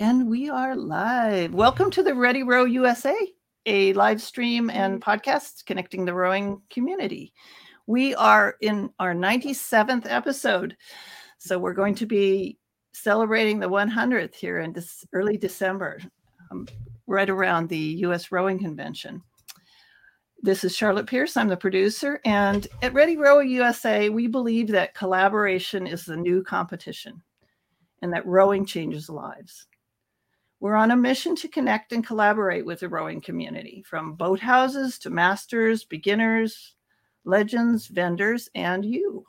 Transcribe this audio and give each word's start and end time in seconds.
And 0.00 0.28
we 0.30 0.48
are 0.48 0.76
live. 0.76 1.52
Welcome 1.52 1.90
to 1.90 2.04
the 2.04 2.14
Ready 2.14 2.44
Row 2.44 2.64
USA, 2.66 3.16
a 3.66 3.92
live 3.94 4.22
stream 4.22 4.70
and 4.70 5.02
podcast 5.02 5.66
connecting 5.66 6.04
the 6.04 6.14
rowing 6.14 6.62
community. 6.70 7.32
We 7.88 8.14
are 8.14 8.54
in 8.60 8.90
our 9.00 9.12
97th 9.12 10.06
episode. 10.08 10.76
So 11.38 11.58
we're 11.58 11.74
going 11.74 11.96
to 11.96 12.06
be 12.06 12.58
celebrating 12.92 13.58
the 13.58 13.68
100th 13.68 14.36
here 14.36 14.60
in 14.60 14.72
this 14.72 15.04
early 15.12 15.36
December, 15.36 15.98
um, 16.52 16.68
right 17.08 17.28
around 17.28 17.68
the 17.68 17.96
US 18.04 18.30
Rowing 18.30 18.60
Convention. 18.60 19.20
This 20.42 20.62
is 20.62 20.76
Charlotte 20.76 21.08
Pierce. 21.08 21.36
I'm 21.36 21.48
the 21.48 21.56
producer. 21.56 22.20
And 22.24 22.68
at 22.82 22.94
Ready 22.94 23.16
Row 23.16 23.40
USA, 23.40 24.10
we 24.10 24.28
believe 24.28 24.68
that 24.68 24.94
collaboration 24.94 25.88
is 25.88 26.04
the 26.04 26.16
new 26.16 26.44
competition 26.44 27.20
and 28.00 28.12
that 28.12 28.24
rowing 28.24 28.64
changes 28.64 29.08
lives. 29.08 29.66
We're 30.60 30.74
on 30.74 30.90
a 30.90 30.96
mission 30.96 31.36
to 31.36 31.48
connect 31.48 31.92
and 31.92 32.04
collaborate 32.04 32.66
with 32.66 32.80
the 32.80 32.88
rowing 32.88 33.20
community, 33.20 33.84
from 33.86 34.16
boathouses 34.16 34.98
to 35.00 35.10
masters, 35.10 35.84
beginners, 35.84 36.74
legends, 37.24 37.86
vendors, 37.86 38.48
and 38.54 38.84
you. 38.84 39.24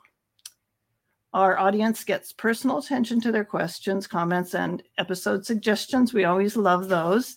Our 1.32 1.56
audience 1.56 2.02
gets 2.02 2.32
personal 2.32 2.78
attention 2.78 3.20
to 3.20 3.30
their 3.30 3.44
questions, 3.44 4.08
comments, 4.08 4.54
and 4.54 4.82
episode 4.98 5.46
suggestions. 5.46 6.12
We 6.12 6.24
always 6.24 6.56
love 6.56 6.88
those. 6.88 7.36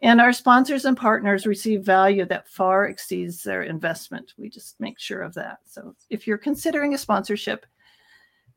And 0.00 0.20
our 0.20 0.32
sponsors 0.32 0.84
and 0.84 0.96
partners 0.96 1.44
receive 1.44 1.82
value 1.82 2.24
that 2.26 2.48
far 2.48 2.86
exceeds 2.86 3.42
their 3.42 3.64
investment. 3.64 4.32
We 4.38 4.48
just 4.48 4.78
make 4.78 5.00
sure 5.00 5.22
of 5.22 5.34
that. 5.34 5.58
So 5.64 5.96
if 6.08 6.28
you're 6.28 6.38
considering 6.38 6.94
a 6.94 6.98
sponsorship, 6.98 7.66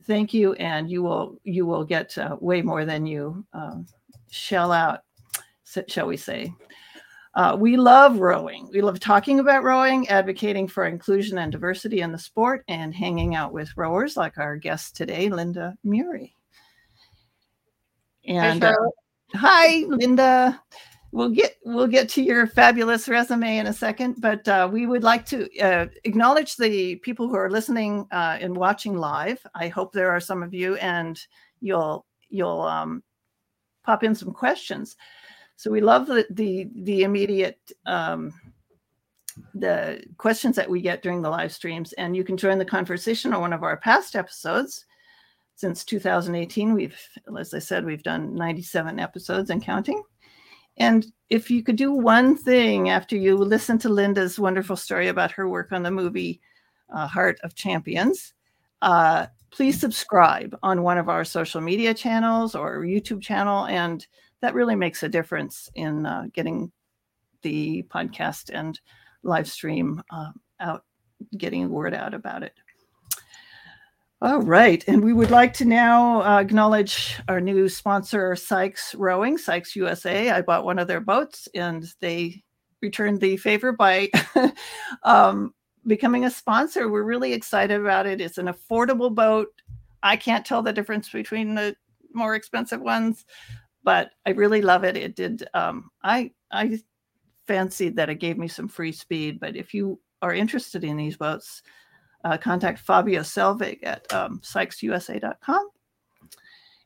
thank 0.03 0.35
you, 0.35 0.53
and 0.53 0.91
you 0.91 1.01
will 1.01 1.39
you 1.43 1.65
will 1.65 1.83
get 1.83 2.15
uh, 2.19 2.37
way 2.39 2.61
more 2.61 2.85
than 2.85 3.07
you 3.07 3.43
um, 3.53 3.87
shell 4.31 4.71
out, 4.71 5.01
shall 5.87 6.07
we 6.07 6.17
say. 6.17 6.51
Uh, 7.33 7.55
we 7.57 7.77
love 7.77 8.19
rowing. 8.19 8.69
We 8.73 8.81
love 8.81 8.99
talking 8.99 9.39
about 9.39 9.63
rowing, 9.63 10.07
advocating 10.09 10.67
for 10.67 10.85
inclusion 10.85 11.37
and 11.37 11.51
diversity 11.51 12.01
in 12.01 12.11
the 12.11 12.17
sport, 12.17 12.65
and 12.67 12.93
hanging 12.93 13.35
out 13.35 13.53
with 13.53 13.77
rowers 13.77 14.17
like 14.17 14.37
our 14.37 14.57
guest 14.57 14.97
today, 14.97 15.29
Linda 15.29 15.75
Murray. 15.83 16.35
And 18.25 18.63
hi, 18.63 18.71
uh, 18.71 18.89
hi 19.33 19.85
Linda. 19.87 20.61
We'll 21.13 21.29
get 21.29 21.55
we'll 21.65 21.87
get 21.87 22.09
to 22.09 22.21
your 22.21 22.47
fabulous 22.47 23.07
resume 23.07 23.57
in 23.57 23.67
a 23.67 23.73
second, 23.73 24.15
but 24.19 24.45
uh, 24.47 24.69
we 24.71 24.85
would 24.85 25.03
like 25.03 25.25
to 25.27 25.47
uh, 25.59 25.87
acknowledge 26.03 26.57
the 26.57 26.97
people 26.97 27.29
who 27.29 27.35
are 27.35 27.49
listening 27.49 28.07
uh, 28.11 28.37
and 28.41 28.55
watching 28.55 28.97
live. 28.97 29.45
I 29.55 29.69
hope 29.69 29.93
there 29.93 30.11
are 30.11 30.19
some 30.19 30.43
of 30.43 30.53
you, 30.53 30.75
and 30.75 31.19
you'll 31.61 32.05
you'll 32.29 32.61
um, 32.61 33.03
pop 33.83 34.03
in 34.03 34.15
some 34.15 34.31
questions. 34.31 34.95
So 35.55 35.71
we 35.71 35.81
love 35.81 36.07
the 36.07 36.25
the, 36.29 36.67
the 36.75 37.03
immediate 37.03 37.59
um, 37.85 38.33
the 39.53 40.03
questions 40.17 40.55
that 40.55 40.69
we 40.69 40.81
get 40.81 41.01
during 41.01 41.21
the 41.21 41.29
live 41.29 41.51
streams, 41.51 41.93
and 41.93 42.15
you 42.15 42.23
can 42.23 42.37
join 42.37 42.57
the 42.57 42.65
conversation 42.65 43.33
on 43.33 43.41
one 43.41 43.53
of 43.53 43.63
our 43.63 43.77
past 43.77 44.15
episodes. 44.15 44.85
Since 45.55 45.85
2018, 45.85 46.73
we've, 46.73 46.99
as 47.39 47.53
I 47.53 47.59
said, 47.59 47.85
we've 47.85 48.01
done 48.01 48.33
97 48.33 48.99
episodes 48.99 49.51
and 49.51 49.61
counting. 49.61 50.01
And 50.77 51.05
if 51.29 51.51
you 51.51 51.61
could 51.61 51.75
do 51.75 51.91
one 51.91 52.35
thing 52.35 52.89
after 52.89 53.15
you 53.15 53.37
listen 53.37 53.77
to 53.79 53.89
Linda's 53.89 54.39
wonderful 54.39 54.75
story 54.75 55.09
about 55.09 55.31
her 55.33 55.47
work 55.47 55.71
on 55.71 55.83
the 55.83 55.91
movie 55.91 56.41
uh, 56.89 57.07
Heart 57.07 57.39
of 57.43 57.53
Champions, 57.53 58.33
uh, 58.81 59.27
please 59.51 59.79
subscribe 59.79 60.57
on 60.63 60.83
one 60.83 60.97
of 60.97 61.09
our 61.09 61.23
social 61.23 61.61
media 61.61 61.93
channels 61.93 62.55
or 62.55 62.81
YouTube 62.81 63.21
channel. 63.21 63.65
And 63.65 64.05
that 64.41 64.53
really 64.53 64.75
makes 64.75 65.03
a 65.03 65.09
difference 65.09 65.69
in 65.75 66.05
uh, 66.05 66.27
getting 66.33 66.71
the 67.41 67.83
podcast 67.83 68.49
and 68.53 68.79
live 69.23 69.49
stream 69.49 70.01
uh, 70.11 70.31
out, 70.59 70.85
getting 71.37 71.69
word 71.69 71.93
out 71.93 72.13
about 72.13 72.43
it. 72.43 72.53
All 74.23 74.41
right. 74.41 74.83
And 74.87 75.03
we 75.03 75.13
would 75.13 75.31
like 75.31 75.51
to 75.53 75.65
now 75.65 76.21
uh, 76.21 76.39
acknowledge 76.39 77.19
our 77.27 77.41
new 77.41 77.67
sponsor, 77.67 78.35
Sykes 78.35 78.93
Rowing, 78.93 79.37
Sykes 79.37 79.75
USA. 79.75 80.29
I 80.29 80.41
bought 80.43 80.63
one 80.63 80.77
of 80.77 80.87
their 80.87 80.99
boats 81.01 81.47
and 81.55 81.83
they 82.01 82.43
returned 82.81 83.19
the 83.19 83.37
favor 83.37 83.71
by 83.71 84.11
um, 85.03 85.55
becoming 85.87 86.25
a 86.25 86.31
sponsor. 86.31 86.89
We're 86.89 87.03
really 87.03 87.33
excited 87.33 87.79
about 87.79 88.05
it. 88.05 88.21
It's 88.21 88.37
an 88.37 88.47
affordable 88.47 89.13
boat. 89.13 89.49
I 90.03 90.15
can't 90.15 90.45
tell 90.45 90.61
the 90.61 90.73
difference 90.73 91.09
between 91.09 91.55
the 91.55 91.75
more 92.13 92.35
expensive 92.35 92.81
ones, 92.81 93.25
but 93.83 94.11
I 94.25 94.31
really 94.31 94.61
love 94.61 94.83
it. 94.83 94.97
It 94.97 95.15
did. 95.15 95.47
Um, 95.53 95.89
I 96.03 96.31
I 96.51 96.79
fancied 97.47 97.95
that 97.95 98.09
it 98.09 98.15
gave 98.15 98.37
me 98.37 98.47
some 98.47 98.67
free 98.67 98.91
speed. 98.91 99.39
But 99.39 99.55
if 99.55 99.73
you 99.73 99.99
are 100.21 100.33
interested 100.33 100.83
in 100.83 100.97
these 100.97 101.17
boats, 101.17 101.61
uh, 102.23 102.37
contact 102.37 102.79
Fabio 102.79 103.21
Selvig 103.21 103.79
at 103.83 104.11
um, 104.13 104.39
SykesUSA.com. 104.43 105.69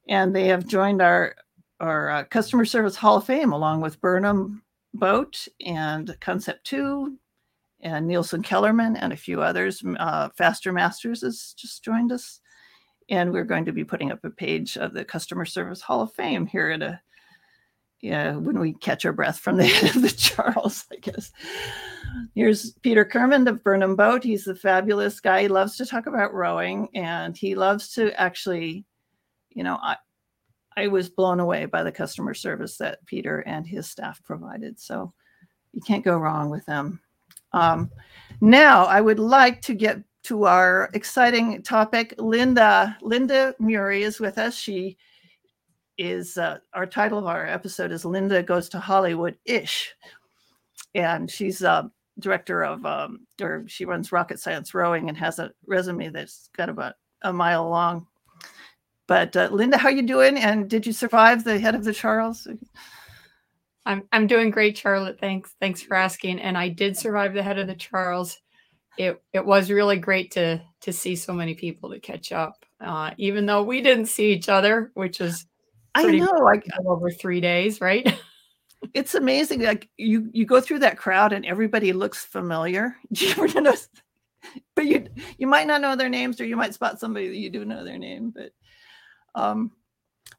And 0.08 0.36
they 0.36 0.48
have 0.48 0.68
joined 0.68 1.02
our 1.02 1.36
our 1.82 2.10
uh, 2.10 2.24
customer 2.26 2.64
service 2.64 2.96
hall 2.96 3.18
of 3.18 3.26
fame 3.26 3.52
along 3.52 3.82
with 3.82 4.00
Burnham 4.00 4.64
Boat 4.94 5.48
and 5.66 6.16
Concept 6.22 6.66
Two 6.66 7.18
and 7.86 8.08
Nielsen 8.08 8.42
Kellerman 8.42 8.98
and 8.98 9.14
a 9.14 9.18
few 9.18 9.44
others. 9.44 9.84
Uh, 10.00 10.30
Faster 10.36 10.74
Masters 10.74 11.22
has 11.22 11.54
just 11.56 11.84
joined 11.84 12.12
us. 12.12 12.42
And 13.10 13.32
we're 13.32 13.44
going 13.44 13.66
to 13.66 13.72
be 13.72 13.84
putting 13.84 14.12
up 14.12 14.26
a 14.26 14.32
page 14.32 14.76
of 14.76 14.92
the 14.92 15.06
Customer 15.06 15.46
Service 15.46 15.82
Hall 15.82 16.02
of 16.02 16.12
Fame 16.14 16.48
here 16.48 16.72
at 16.72 16.82
a, 16.82 17.00
yeah, 18.02 18.36
when 18.36 18.60
we 18.60 18.74
catch 18.74 19.06
our 19.06 19.14
breath 19.14 19.38
from 19.38 19.58
the 19.58 19.66
head 19.68 19.96
of 19.96 20.02
the 20.02 20.10
Charles, 20.10 20.86
I 20.92 20.96
guess. 20.96 21.32
Here's 22.34 22.72
Peter 22.82 23.06
Kermond 23.06 23.48
of 23.48 23.64
Burnham 23.64 23.96
Boat. 23.96 24.24
He's 24.24 24.48
a 24.48 24.56
fabulous 24.56 25.20
guy. 25.20 25.44
He 25.44 25.48
loves 25.48 25.78
to 25.78 25.86
talk 25.86 26.08
about 26.08 26.34
rowing 26.34 26.90
and 26.96 27.38
he 27.38 27.54
loves 27.54 27.94
to 27.94 28.20
actually, 28.20 28.84
you 29.52 29.64
know, 29.64 29.78
I, 29.80 29.98
I 30.76 30.88
was 30.88 31.08
blown 31.08 31.40
away 31.40 31.66
by 31.66 31.84
the 31.84 31.92
customer 31.92 32.34
service 32.34 32.78
that 32.78 33.06
Peter 33.06 33.42
and 33.42 33.68
his 33.68 33.88
staff 33.88 34.24
provided. 34.24 34.80
So 34.80 35.14
you 35.72 35.82
can't 35.82 36.04
go 36.04 36.18
wrong 36.18 36.50
with 36.50 36.66
them. 36.66 37.00
Um, 37.56 37.90
now, 38.42 38.86
I 38.86 39.00
would 39.00 39.18
like 39.18 39.62
to 39.64 39.74
get 39.74 40.02
to 40.24 40.44
our 40.46 40.90
exciting 40.94 41.62
topic. 41.64 42.14
Linda 42.18 42.98
Linda 43.02 43.56
Murray 43.60 44.04
is 44.04 44.20
with 44.20 44.38
us. 44.38 44.56
She 44.56 44.98
is 45.98 46.38
uh, 46.38 46.58
our 46.74 46.86
title 46.86 47.18
of 47.18 47.26
our 47.26 47.48
episode 47.48 47.92
is 47.92 48.04
Linda 48.04 48.44
Goes 48.44 48.68
to 48.70 48.80
Hollywood 48.80 49.38
ish, 49.46 49.96
and 50.94 51.32
she's 51.32 51.62
a 51.62 51.72
uh, 51.72 51.88
director 52.20 52.64
of 52.64 52.86
um, 52.86 53.26
or 53.42 53.64
she 53.68 53.86
runs 53.86 54.12
Rocket 54.12 54.40
Science 54.40 54.74
Rowing 54.74 55.08
and 55.08 55.18
has 55.18 55.40
a 55.40 55.52
resume 55.66 56.10
that's 56.10 56.50
got 56.58 56.70
about 56.70 56.96
a 57.22 57.32
mile 57.32 57.70
long. 57.70 58.06
But 59.08 59.36
uh, 59.38 59.50
Linda, 59.52 59.78
how 59.78 59.90
you 59.90 60.02
doing? 60.02 60.38
And 60.38 60.70
did 60.70 60.86
you 60.86 60.92
survive 60.92 61.44
the 61.44 61.60
head 61.60 61.76
of 61.76 61.86
the 61.86 61.94
Charles? 61.94 62.48
I'm 63.86 64.04
I'm 64.12 64.28
doing 64.28 64.50
great, 64.50 64.78
Charlotte. 64.78 65.20
Thanks. 65.20 65.54
Thanks 65.60 65.82
for 65.82 65.96
asking. 65.96 66.40
And 66.40 66.58
I 66.58 66.70
did 66.70 66.98
survive 66.98 67.34
the 67.34 67.44
head 67.44 67.60
of 67.60 67.68
the 67.68 67.76
Charles. 67.76 68.40
It 68.98 69.22
it 69.34 69.46
was 69.46 69.70
really 69.70 69.98
great 69.98 70.32
to 70.32 70.62
to 70.82 70.94
see 70.94 71.16
so 71.16 71.34
many 71.34 71.54
people 71.54 71.92
to 71.92 72.00
catch 72.00 72.32
up. 72.32 72.66
Uh, 72.82 73.12
even 73.18 73.46
though 73.46 73.64
we 73.64 73.82
didn't 73.82 74.08
see 74.08 74.32
each 74.32 74.50
other, 74.50 74.92
which 74.96 75.22
is 75.22 75.46
I 75.94 76.06
know 76.12 76.32
like 76.44 76.66
over 76.86 77.10
three 77.12 77.42
days, 77.42 77.80
right? 77.80 78.20
it's 78.94 79.16
amazing. 79.16 79.62
Like 79.62 79.90
you 79.98 80.30
you 80.34 80.46
go 80.46 80.62
through 80.62 80.80
that 80.80 80.98
crowd 80.98 81.34
and 81.34 81.46
everybody 81.46 81.94
looks 81.94 82.26
familiar. 82.26 82.96
Do 83.12 83.26
you 83.26 83.32
ever 83.32 83.62
notice? 83.62 83.90
But 84.76 84.86
you 84.86 85.08
you 85.38 85.48
might 85.48 85.68
not 85.68 85.82
know 85.82 85.96
their 85.96 86.10
names, 86.10 86.40
or 86.40 86.46
you 86.46 86.56
might 86.56 86.74
spot 86.74 87.00
somebody 87.00 87.28
that 87.28 87.38
you 87.38 87.50
do 87.50 87.66
know 87.66 87.84
their 87.84 87.98
name. 87.98 88.32
But 88.36 88.52
um, 89.34 89.72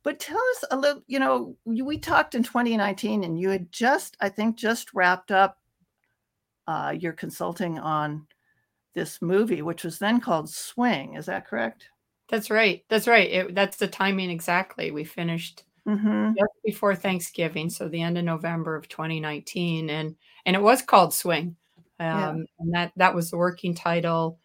but 0.06 0.20
tell 0.20 0.38
us 0.38 0.64
a 0.70 0.76
little, 0.76 1.02
you 1.08 1.18
know, 1.18 1.56
we 1.64 1.98
talked 1.98 2.36
in 2.36 2.44
2019 2.44 3.24
and 3.24 3.40
you 3.40 3.50
had 3.50 3.72
just, 3.72 4.16
I 4.20 4.28
think, 4.28 4.54
just 4.54 4.94
wrapped 4.94 5.32
up 5.32 5.58
uh, 6.68 6.94
your 6.96 7.12
consulting 7.12 7.80
on 7.80 8.28
this 8.94 9.20
movie, 9.20 9.62
which 9.62 9.82
was 9.82 9.98
then 9.98 10.20
called 10.20 10.48
Swing. 10.48 11.14
Is 11.14 11.26
that 11.26 11.44
correct? 11.44 11.88
That's 12.28 12.52
right. 12.52 12.84
That's 12.88 13.08
right. 13.08 13.28
It, 13.28 13.54
that's 13.56 13.78
the 13.78 13.88
timing 13.88 14.30
exactly. 14.30 14.92
We 14.92 15.02
finished 15.02 15.64
mm-hmm. 15.84 16.34
just 16.38 16.52
before 16.64 16.94
Thanksgiving, 16.94 17.68
so 17.68 17.88
the 17.88 18.02
end 18.02 18.16
of 18.16 18.24
November 18.24 18.76
of 18.76 18.88
2019, 18.88 19.90
and 19.90 20.14
and 20.44 20.54
it 20.54 20.62
was 20.62 20.82
called 20.82 21.14
Swing, 21.14 21.56
um, 21.98 22.06
yeah. 22.06 22.28
and 22.60 22.74
that 22.74 22.92
that 22.94 23.14
was 23.16 23.32
the 23.32 23.38
working 23.38 23.74
title. 23.74 24.38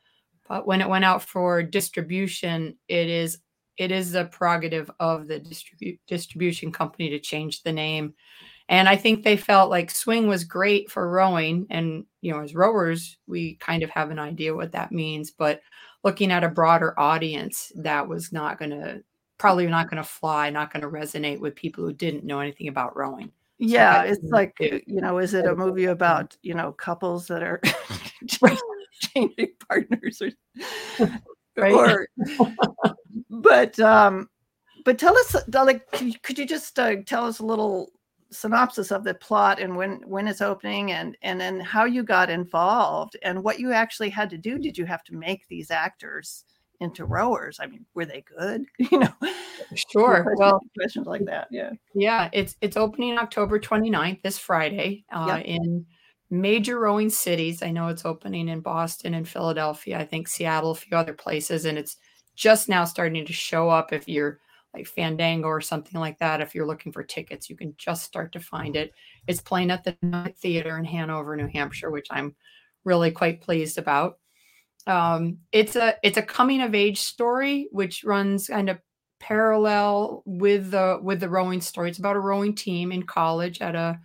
But 0.50 0.66
when 0.66 0.82
it 0.82 0.90
went 0.90 1.06
out 1.06 1.22
for 1.22 1.62
distribution, 1.62 2.78
it 2.88 3.08
is 3.08 3.38
it 3.82 3.92
is 3.92 4.12
the 4.12 4.26
prerogative 4.26 4.92
of 5.00 5.28
the 5.28 5.40
distribu- 5.40 5.98
distribution 6.06 6.72
company 6.72 7.10
to 7.10 7.20
change 7.20 7.64
the 7.64 7.74
name. 7.74 8.14
And 8.70 8.88
I 8.88 8.96
think 8.96 9.24
they 9.24 9.36
felt 9.36 9.72
like 9.72 9.90
swing 9.90 10.28
was 10.28 10.44
great 10.44 10.92
for 10.92 11.10
rowing. 11.10 11.66
And, 11.72 12.06
you 12.22 12.32
know, 12.32 12.42
as 12.42 12.54
rowers, 12.54 13.18
we 13.26 13.56
kind 13.56 13.82
of 13.82 13.90
have 13.90 14.12
an 14.12 14.20
idea 14.20 14.56
what 14.56 14.74
that 14.74 14.92
means. 14.92 15.32
But 15.32 15.62
looking 16.04 16.32
at 16.32 16.44
a 16.44 16.50
broader 16.50 16.98
audience, 17.00 17.72
that 17.76 18.08
was 18.08 18.32
not 18.32 18.60
going 18.60 18.70
to 18.70 19.04
probably 19.40 19.66
not 19.66 19.90
going 19.90 19.98
to 19.98 20.08
fly, 20.08 20.52
not 20.52 20.72
going 20.72 20.82
to 20.82 20.88
resonate 20.88 21.40
with 21.40 21.56
people 21.56 21.84
who 21.84 21.92
didn't 21.92 22.24
know 22.24 22.40
anything 22.40 22.68
about 22.68 22.96
rowing. 22.96 23.32
Yeah, 23.58 24.04
so 24.04 24.12
it's 24.12 24.32
like 24.32 24.54
you 24.60 25.02
know, 25.02 25.18
is 25.18 25.34
it 25.34 25.46
a 25.46 25.56
movie 25.56 25.86
about 25.86 26.38
you 26.44 26.54
know 26.54 26.72
couples 26.72 27.28
that 27.28 27.44
are 27.44 27.62
changing 29.00 29.54
partners 29.68 30.22
or, 30.22 30.32
right. 31.58 31.74
or 31.74 32.08
but 33.30 33.80
um 33.80 34.30
but 34.84 34.98
tell 34.98 35.18
us 35.18 35.36
like 35.54 35.90
could 36.24 36.38
you 36.38 36.46
just 36.46 36.78
uh, 36.80 36.96
tell 37.06 37.26
us 37.26 37.40
a 37.40 37.46
little 37.46 37.92
synopsis 38.32 38.92
of 38.92 39.04
the 39.04 39.14
plot 39.14 39.60
and 39.60 39.76
when 39.76 40.02
when 40.08 40.28
it's 40.28 40.42
opening 40.42 40.94
and 40.94 41.18
and 41.22 41.40
then 41.40 41.60
how 41.60 41.84
you 41.86 42.02
got 42.02 42.30
involved 42.30 43.18
and 43.24 43.44
what 43.44 43.60
you 43.60 43.72
actually 43.72 44.10
had 44.10 44.30
to 44.30 44.38
do? 44.38 44.58
Did 44.58 44.78
you 44.78 44.86
have 44.86 45.04
to 45.06 45.16
make 45.16 45.48
these 45.48 45.70
actors 45.70 46.46
into 46.80 47.06
rowers? 47.06 47.60
I 47.62 47.68
mean 47.68 47.86
were 47.94 48.06
they 48.06 48.24
good? 48.38 48.66
You 48.92 49.00
know? 49.00 49.14
Sure. 49.76 50.24
Questions, 50.24 50.40
well 50.40 50.62
questions 50.78 51.08
like 51.08 51.26
that 51.26 51.48
yeah. 51.52 51.72
Yeah 51.94 52.30
it's 52.34 52.56
it's 52.62 52.78
opening 52.78 53.18
october 53.18 53.60
29th 53.60 54.22
this 54.24 54.38
friday 54.38 55.06
uh, 55.12 55.36
yep. 55.38 55.46
in 55.46 55.86
major 56.32 56.80
rowing 56.80 57.10
cities 57.10 57.62
i 57.62 57.70
know 57.70 57.88
it's 57.88 58.06
opening 58.06 58.48
in 58.48 58.62
boston 58.62 59.14
and 59.14 59.28
philadelphia 59.28 60.00
i 60.00 60.06
think 60.06 60.28
seattle 60.28 60.72
a 60.72 60.76
few 60.76 60.98
other 60.98 61.14
places 61.14 61.66
and 61.66 61.78
it's 61.78 61.98
just 62.36 62.70
now 62.70 62.86
starting 62.86 63.26
to 63.26 63.34
show 63.34 63.70
up 63.70 63.94
if 63.94 64.08
you're 64.08 64.40
like 64.74 64.88
Fandango 64.88 65.48
or 65.48 65.62
something 65.62 66.00
like 66.00 66.18
that. 66.20 66.42
If 66.42 66.56
you're 66.56 66.68
looking 66.68 66.92
for 66.92 67.04
tickets, 67.04 67.50
you 67.50 67.58
can 67.58 67.74
just 67.78 68.04
start 68.04 68.32
to 68.34 68.40
find 68.40 68.76
it. 68.76 68.94
It's 69.28 69.42
playing 69.42 69.72
at 69.72 69.84
the 69.84 69.98
Night 70.02 70.38
Theater 70.38 70.78
in 70.78 70.86
Hanover, 70.86 71.36
New 71.36 71.48
Hampshire, 71.48 71.92
which 71.92 72.08
I'm 72.10 72.36
really 72.84 73.12
quite 73.12 73.42
pleased 73.42 73.78
about. 73.78 74.18
Um, 74.88 75.40
it's 75.52 75.76
a 75.76 75.96
it's 76.04 76.18
a 76.18 76.24
coming 76.24 76.62
of 76.62 76.74
age 76.74 77.00
story 77.00 77.68
which 77.72 78.04
runs 78.04 78.48
kind 78.48 78.70
of 78.70 78.80
parallel 79.20 80.24
with 80.26 80.72
the 80.72 81.00
with 81.02 81.20
the 81.20 81.30
rowing 81.30 81.62
story. 81.62 81.90
It's 81.90 82.00
about 82.00 82.16
a 82.16 82.22
rowing 82.22 82.56
team 82.56 82.92
in 82.92 83.04
college 83.04 83.62
at 83.62 83.76
a 83.76 84.00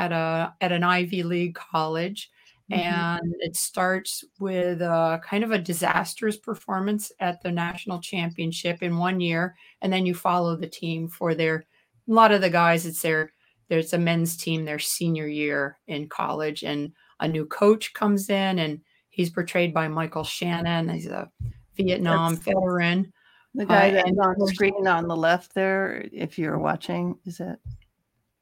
at 0.00 0.12
a 0.12 0.54
at 0.60 0.72
an 0.72 0.82
Ivy 0.82 1.22
League 1.22 1.54
college 1.54 2.30
Mm-hmm. 2.70 2.80
And 2.82 3.34
it 3.40 3.56
starts 3.56 4.24
with 4.38 4.80
a 4.80 5.20
kind 5.24 5.42
of 5.42 5.50
a 5.50 5.58
disastrous 5.58 6.36
performance 6.36 7.10
at 7.18 7.42
the 7.42 7.50
national 7.50 8.00
championship 8.00 8.82
in 8.82 8.96
one 8.96 9.20
year. 9.20 9.56
And 9.82 9.92
then 9.92 10.06
you 10.06 10.14
follow 10.14 10.56
the 10.56 10.68
team 10.68 11.08
for 11.08 11.34
their, 11.34 11.64
a 12.08 12.12
lot 12.12 12.32
of 12.32 12.40
the 12.40 12.50
guys, 12.50 12.86
it's 12.86 13.02
their, 13.02 13.32
there's 13.68 13.92
a 13.92 13.98
men's 13.98 14.36
team, 14.36 14.64
their 14.64 14.78
senior 14.78 15.26
year 15.26 15.78
in 15.88 16.08
college. 16.08 16.62
And 16.62 16.92
a 17.18 17.26
new 17.26 17.44
coach 17.44 17.92
comes 17.92 18.30
in 18.30 18.60
and 18.60 18.80
he's 19.08 19.30
portrayed 19.30 19.74
by 19.74 19.88
Michael 19.88 20.24
Shannon. 20.24 20.88
He's 20.90 21.06
a 21.06 21.28
Vietnam 21.76 22.34
That's 22.34 22.44
veteran. 22.44 23.12
The 23.54 23.66
guy 23.66 23.90
uh, 23.90 23.94
that's 23.94 24.18
on 24.18 24.46
screen 24.46 24.86
on 24.86 25.08
the 25.08 25.16
left 25.16 25.54
there, 25.54 26.08
if 26.12 26.38
you're 26.38 26.58
watching, 26.58 27.18
is 27.24 27.40
it 27.40 27.58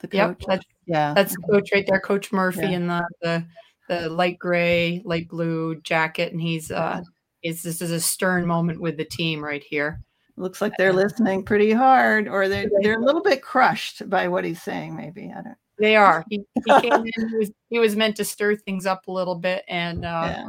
the 0.00 0.08
coach? 0.08 0.12
Yep, 0.14 0.38
that's, 0.46 0.66
yeah. 0.86 1.14
That's 1.14 1.36
coach 1.36 1.70
right 1.72 1.84
there, 1.86 2.00
Coach 2.00 2.32
Murphy 2.32 2.62
yeah. 2.62 2.70
in 2.70 2.86
the, 2.86 3.08
the 3.22 3.46
the 3.88 4.08
light 4.08 4.38
gray, 4.38 5.02
light 5.04 5.28
blue 5.28 5.80
jacket, 5.80 6.32
and 6.32 6.40
he's 6.40 6.70
uh, 6.70 7.02
is 7.42 7.62
this 7.62 7.82
is 7.82 7.90
a 7.90 8.00
stern 8.00 8.46
moment 8.46 8.80
with 8.80 8.96
the 8.96 9.04
team 9.04 9.42
right 9.42 9.62
here. 9.62 10.00
Looks 10.36 10.60
like 10.60 10.72
they're 10.78 10.92
listening 10.92 11.42
pretty 11.42 11.72
hard, 11.72 12.28
or 12.28 12.48
they're 12.48 12.70
they're 12.82 13.00
a 13.00 13.04
little 13.04 13.22
bit 13.22 13.42
crushed 13.42 14.08
by 14.08 14.28
what 14.28 14.44
he's 14.44 14.62
saying. 14.62 14.94
Maybe 14.94 15.32
I 15.36 15.42
don't. 15.42 15.56
They 15.78 15.96
are. 15.96 16.24
He, 16.30 16.44
he 16.54 16.80
came 16.80 16.92
in. 16.92 17.28
He 17.28 17.36
was, 17.36 17.50
he 17.70 17.78
was, 17.80 17.96
meant 17.96 18.16
to 18.16 18.24
stir 18.24 18.54
things 18.56 18.86
up 18.86 19.08
a 19.08 19.12
little 19.12 19.34
bit, 19.34 19.64
and 19.66 20.04
uh, 20.04 20.34
yeah. 20.36 20.48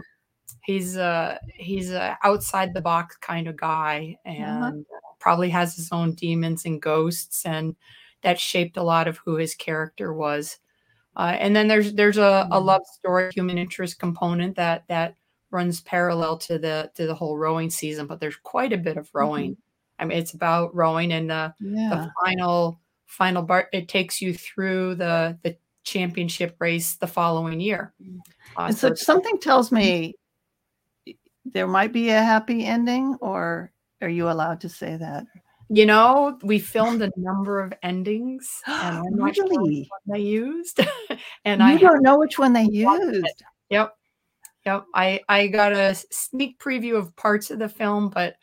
he's 0.66 0.98
uh 0.98 1.38
he's 1.56 1.92
a 1.92 2.18
outside 2.24 2.74
the 2.74 2.82
box 2.82 3.18
kind 3.18 3.48
of 3.48 3.56
guy, 3.56 4.16
uh-huh. 4.26 4.36
and 4.36 4.86
uh-huh. 4.86 5.00
probably 5.20 5.50
has 5.50 5.76
his 5.76 5.90
own 5.92 6.14
demons 6.14 6.66
and 6.66 6.82
ghosts, 6.82 7.46
and 7.46 7.76
that 8.24 8.40
shaped 8.40 8.78
a 8.78 8.84
lot 8.84 9.08
of 9.08 9.18
who 9.18 9.36
his 9.36 9.56
character 9.56 10.14
was. 10.14 10.60
Uh, 11.16 11.36
and 11.40 11.56
then 11.56 11.68
there's 11.68 11.94
there's 11.94 12.18
a, 12.18 12.22
a 12.22 12.48
mm-hmm. 12.50 12.66
love 12.66 12.82
story, 12.86 13.32
human 13.34 13.58
interest 13.58 14.00
component 14.00 14.56
that 14.56 14.86
that 14.88 15.16
runs 15.52 15.82
parallel 15.82 16.38
to 16.38 16.60
the 16.60 16.92
to 16.96 17.08
the 17.08 17.16
whole 17.16 17.38
rowing 17.38 17.70
season. 17.70 18.08
But 18.08 18.20
there's 18.20 18.38
quite 18.38 18.74
a 18.74 18.78
bit 18.78 18.98
of 18.98 19.10
rowing. 19.14 19.52
Mm-hmm. 19.52 20.02
I 20.02 20.06
mean, 20.06 20.18
it's 20.18 20.34
about 20.34 20.74
rowing, 20.74 21.12
and 21.12 21.30
the, 21.30 21.54
yeah. 21.60 21.90
the 21.90 22.12
final 22.24 22.80
final 23.06 23.44
part 23.44 23.68
it 23.74 23.90
takes 23.90 24.22
you 24.22 24.34
through 24.34 24.96
the 24.96 25.38
the 25.44 25.58
championship 25.84 26.56
race 26.60 26.96
the 26.96 27.08
following 27.08 27.60
year. 27.60 27.94
Uh, 28.56 28.68
and 28.68 28.78
so, 28.78 28.90
so 28.90 28.96
something 28.96 29.40
tells 29.40 29.72
me 29.72 30.16
there 31.46 31.68
might 31.68 31.92
be 31.92 32.10
a 32.10 32.24
happy 32.24 32.66
ending, 32.66 33.18
or 33.20 33.72
are 34.02 34.10
you 34.10 34.30
allowed 34.30 34.62
to 34.62 34.70
say 34.70 34.96
that? 34.96 35.26
You 35.72 35.86
know, 35.86 36.40
we 36.42 36.58
filmed 36.58 37.04
a 37.04 37.12
number 37.16 37.60
of 37.60 37.74
endings, 37.84 38.62
and 38.68 38.98
I'm 38.98 39.16
not 39.16 39.38
really? 39.38 39.56
sure 39.56 39.64
which 39.64 39.88
one 39.90 40.18
they 40.18 40.24
used. 40.24 40.80
and 41.46 41.62
you 41.62 41.68
I 41.68 41.78
don't 41.78 42.02
know 42.02 42.18
which 42.18 42.40
one 42.40 42.54
they 42.54 42.64
used. 42.64 43.26
It. 43.26 43.42
Yep, 43.70 43.96
yep. 44.66 44.86
I 44.96 45.22
I 45.30 45.48
got 45.48 45.74
a 45.74 45.94
sneak 45.94 46.60
preview 46.60 46.98
of 46.98 47.16
parts 47.16 47.52
of 47.52 47.60
the 47.60 47.70
film, 47.70 48.10
but 48.10 48.36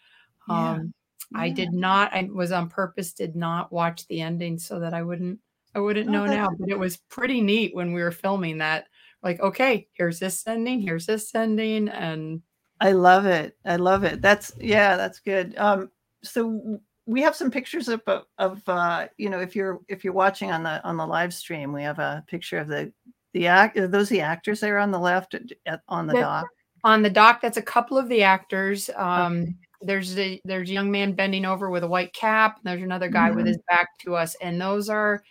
um, 0.48 0.94
yeah. 1.32 1.40
I 1.40 1.50
did 1.50 1.72
not. 1.72 2.14
I 2.14 2.28
was 2.32 2.52
on 2.52 2.68
purpose 2.68 3.12
did 3.12 3.34
not 3.34 3.72
watch 3.72 4.06
the 4.06 4.20
ending 4.20 4.58
so 4.58 4.78
that 4.78 4.94
I 4.94 5.02
wouldn't 5.02 5.40
I 5.74 5.80
wouldn't 5.80 6.08
oh, 6.08 6.12
know 6.12 6.26
now. 6.26 6.50
But 6.58 6.70
it 6.70 6.78
was 6.78 6.96
pretty 6.96 7.40
neat 7.40 7.74
when 7.74 7.92
we 7.92 8.02
were 8.02 8.12
filming 8.12 8.58
that. 8.58 8.86
Like, 9.22 9.40
okay, 9.40 9.88
here's 9.92 10.20
this 10.20 10.46
ending, 10.46 10.80
here's 10.80 11.06
this 11.06 11.34
ending, 11.34 11.88
and 11.88 12.40
I 12.80 12.92
love 12.92 13.26
it. 13.26 13.56
I 13.64 13.76
love 13.76 14.04
it. 14.04 14.22
That's 14.22 14.52
yeah, 14.60 14.96
that's 14.96 15.18
good. 15.18 15.56
Um, 15.58 15.90
so 16.22 16.80
we 17.06 17.22
have 17.22 17.36
some 17.36 17.50
pictures 17.50 17.88
of 17.88 18.02
of 18.38 18.62
uh, 18.68 19.06
you 19.16 19.30
know 19.30 19.40
if 19.40 19.54
you're 19.54 19.80
if 19.88 20.04
you're 20.04 20.12
watching 20.12 20.50
on 20.50 20.64
the 20.64 20.82
on 20.84 20.96
the 20.96 21.06
live 21.06 21.32
stream, 21.32 21.72
we 21.72 21.82
have 21.82 21.98
a 21.98 22.24
picture 22.26 22.58
of 22.58 22.68
the 22.68 22.92
the 23.32 23.46
act. 23.46 23.78
Are 23.78 23.88
those 23.88 24.08
the 24.08 24.20
actors 24.20 24.60
there 24.60 24.78
on 24.78 24.90
the 24.90 24.98
left 24.98 25.34
at, 25.66 25.80
on 25.88 26.06
the 26.06 26.14
dock? 26.14 26.46
On 26.84 27.02
the 27.02 27.10
dock, 27.10 27.40
that's 27.40 27.56
a 27.56 27.62
couple 27.62 27.96
of 27.96 28.08
the 28.08 28.22
actors. 28.22 28.90
Um, 28.96 29.42
okay. 29.42 29.54
There's 29.82 30.18
a 30.18 30.40
there's 30.44 30.68
a 30.68 30.72
young 30.72 30.90
man 30.90 31.12
bending 31.12 31.44
over 31.44 31.70
with 31.70 31.84
a 31.84 31.88
white 31.88 32.12
cap. 32.12 32.58
there's 32.64 32.82
another 32.82 33.08
guy 33.08 33.28
mm-hmm. 33.28 33.36
with 33.36 33.46
his 33.46 33.58
back 33.68 33.88
to 34.00 34.16
us, 34.16 34.34
and 34.42 34.60
those 34.60 34.88
are 34.88 35.22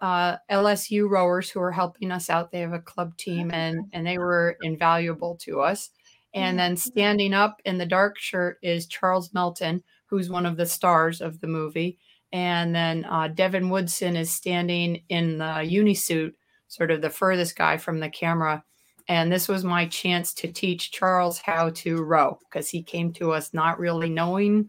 uh, 0.00 0.36
LSU 0.50 1.08
rowers 1.08 1.48
who 1.48 1.60
are 1.60 1.72
helping 1.72 2.10
us 2.10 2.28
out. 2.28 2.50
They 2.50 2.60
have 2.60 2.72
a 2.74 2.80
club 2.80 3.16
team, 3.16 3.50
and 3.52 3.86
and 3.92 4.06
they 4.06 4.18
were 4.18 4.58
invaluable 4.62 5.36
to 5.42 5.60
us. 5.60 5.90
And 6.34 6.58
then 6.58 6.76
standing 6.76 7.34
up 7.34 7.60
in 7.66 7.76
the 7.76 7.86
dark 7.86 8.18
shirt 8.18 8.58
is 8.62 8.86
Charles 8.86 9.34
Melton, 9.34 9.82
who's 10.12 10.28
one 10.28 10.44
of 10.44 10.58
the 10.58 10.66
stars 10.66 11.22
of 11.22 11.40
the 11.40 11.46
movie. 11.46 11.98
And 12.34 12.74
then 12.74 13.06
uh, 13.06 13.28
Devin 13.28 13.70
Woodson 13.70 14.14
is 14.14 14.30
standing 14.30 15.02
in 15.08 15.38
the 15.38 15.62
unisuit, 15.62 16.34
sort 16.68 16.90
of 16.90 17.00
the 17.00 17.08
furthest 17.08 17.56
guy 17.56 17.78
from 17.78 17.98
the 17.98 18.10
camera. 18.10 18.62
And 19.08 19.32
this 19.32 19.48
was 19.48 19.64
my 19.64 19.86
chance 19.86 20.34
to 20.34 20.52
teach 20.52 20.92
Charles 20.92 21.38
how 21.38 21.70
to 21.70 22.02
row 22.02 22.38
because 22.44 22.68
he 22.68 22.82
came 22.82 23.10
to 23.14 23.32
us 23.32 23.54
not 23.54 23.78
really 23.78 24.10
knowing 24.10 24.68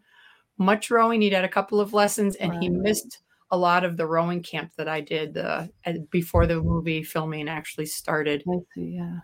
much 0.57 0.89
rowing. 0.89 1.19
He'd 1.19 1.33
had 1.33 1.43
a 1.43 1.49
couple 1.49 1.81
of 1.81 1.91
lessons 1.91 2.37
and 2.37 2.63
he 2.63 2.69
missed 2.69 3.19
a 3.51 3.57
lot 3.57 3.83
of 3.83 3.97
the 3.97 4.07
rowing 4.07 4.41
camp 4.41 4.71
that 4.77 4.87
I 4.87 5.01
did 5.01 5.37
uh, 5.37 5.67
before 6.09 6.47
the 6.47 6.61
movie 6.61 7.03
filming 7.03 7.49
actually 7.49 7.87
started. 7.87 8.45
I 8.49 8.59
see, 8.73 8.95
yeah. 8.95 9.19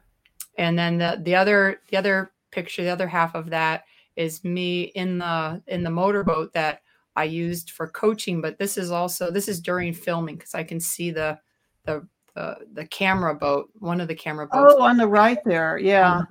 And 0.57 0.77
then 0.77 0.97
the 0.97 1.21
the 1.23 1.35
other 1.35 1.79
the 1.87 1.95
other 1.95 2.33
picture, 2.51 2.83
the 2.83 2.89
other 2.89 3.07
half 3.07 3.35
of 3.35 3.51
that 3.51 3.85
is 4.19 4.43
me 4.43 4.81
in 4.95 5.17
the 5.17 5.63
in 5.67 5.81
the 5.81 5.89
motorboat 5.89 6.51
that 6.53 6.81
I 7.15 7.23
used 7.23 7.71
for 7.71 7.87
coaching, 7.87 8.41
but 8.41 8.59
this 8.59 8.77
is 8.77 8.91
also 8.91 9.31
this 9.31 9.47
is 9.47 9.61
during 9.61 9.93
filming 9.93 10.35
because 10.35 10.53
I 10.53 10.63
can 10.63 10.79
see 10.79 11.09
the 11.09 11.39
the 11.85 12.05
the 12.35 12.57
the 12.73 12.85
camera 12.85 13.33
boat, 13.33 13.69
one 13.79 14.01
of 14.01 14.09
the 14.09 14.15
camera 14.15 14.45
boats. 14.45 14.75
Oh, 14.77 14.83
on 14.83 14.97
the 14.97 15.07
right 15.07 15.39
there, 15.45 15.77
yeah. 15.77 16.21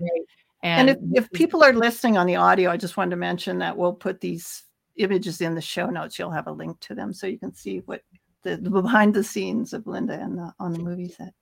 And, 0.63 0.91
and 0.91 1.15
if, 1.15 1.25
if 1.25 1.33
people 1.33 1.65
are 1.65 1.73
listening 1.73 2.19
on 2.19 2.27
the 2.27 2.37
audio, 2.37 2.71
I 2.71 2.77
just 2.77 2.97
wanted 2.97 3.11
to 3.11 3.17
mention 3.17 3.59
that 3.61 3.77
we'll 3.77 3.95
put 3.95 4.21
these 4.21 4.65
images 4.97 5.41
in 5.41 5.55
the 5.55 5.61
show 5.61 5.87
notes. 5.87 6.19
You'll 6.19 6.31
have 6.31 6.49
a 6.49 6.53
link 6.53 6.79
to 6.81 6.95
them 6.95 7.13
so 7.15 7.27
you 7.27 7.39
can 7.39 7.55
see 7.55 7.79
what 7.87 8.03
the, 8.43 8.57
the 8.57 8.69
behind 8.69 9.15
the 9.15 9.25
scenes 9.25 9.73
of 9.73 9.87
Linda 9.87 10.21
and 10.21 10.37
the, 10.37 10.53
on 10.59 10.73
the 10.73 10.81
movie 10.81 11.09
set. 11.09 11.33